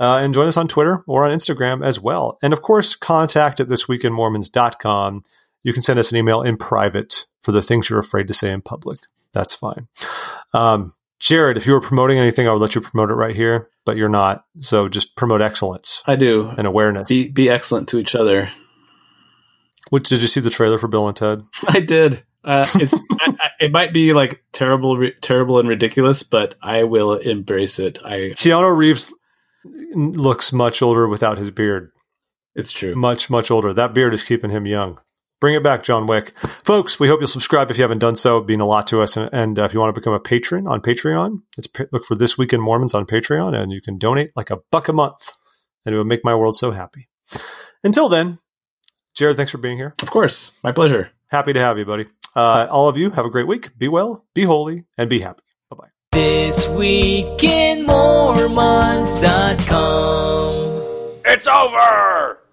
[0.00, 2.38] Uh, and join us on Twitter or on Instagram as well.
[2.42, 5.22] And of course, contact at thisweekinmormons.com.
[5.62, 8.50] You can send us an email in private for the things you're afraid to say
[8.50, 9.00] in public.
[9.32, 9.88] That's fine.
[10.52, 13.68] Um, Jared, if you were promoting anything, I would let you promote it right here,
[13.84, 14.44] but you're not.
[14.58, 16.48] So just promote excellence I do.
[16.58, 17.08] and awareness.
[17.08, 18.50] Be be excellent to each other.
[19.90, 21.42] Which did you see the trailer for Bill and Ted?
[21.68, 22.22] I did.
[22.42, 22.98] Uh, it's, I,
[23.40, 27.98] I, it might be like terrible, ri- terrible and ridiculous, but I will embrace it.
[28.04, 28.32] I.
[28.36, 29.14] Keanu Reeves
[29.64, 31.90] looks much older without his beard.
[32.54, 32.94] It's true.
[32.94, 33.72] Much, much older.
[33.72, 34.98] That beard is keeping him young.
[35.40, 36.32] Bring it back, John Wick.
[36.64, 38.36] Folks, we hope you'll subscribe if you haven't done so.
[38.36, 39.16] It'd mean a lot to us.
[39.16, 42.14] And, and uh, if you want to become a patron on Patreon, it's look for
[42.14, 45.32] This Week in Mormons on Patreon, and you can donate like a buck a month,
[45.84, 47.08] and it would make my world so happy.
[47.82, 48.38] Until then,
[49.14, 49.94] Jared, thanks for being here.
[50.00, 51.10] Of course, my pleasure.
[51.26, 52.06] Happy to have you, buddy.
[52.34, 53.76] Uh, all of you, have a great week.
[53.76, 55.43] Be well, be holy, and be happy.
[56.14, 59.20] This week in Mormons.com.
[61.24, 62.43] It's over!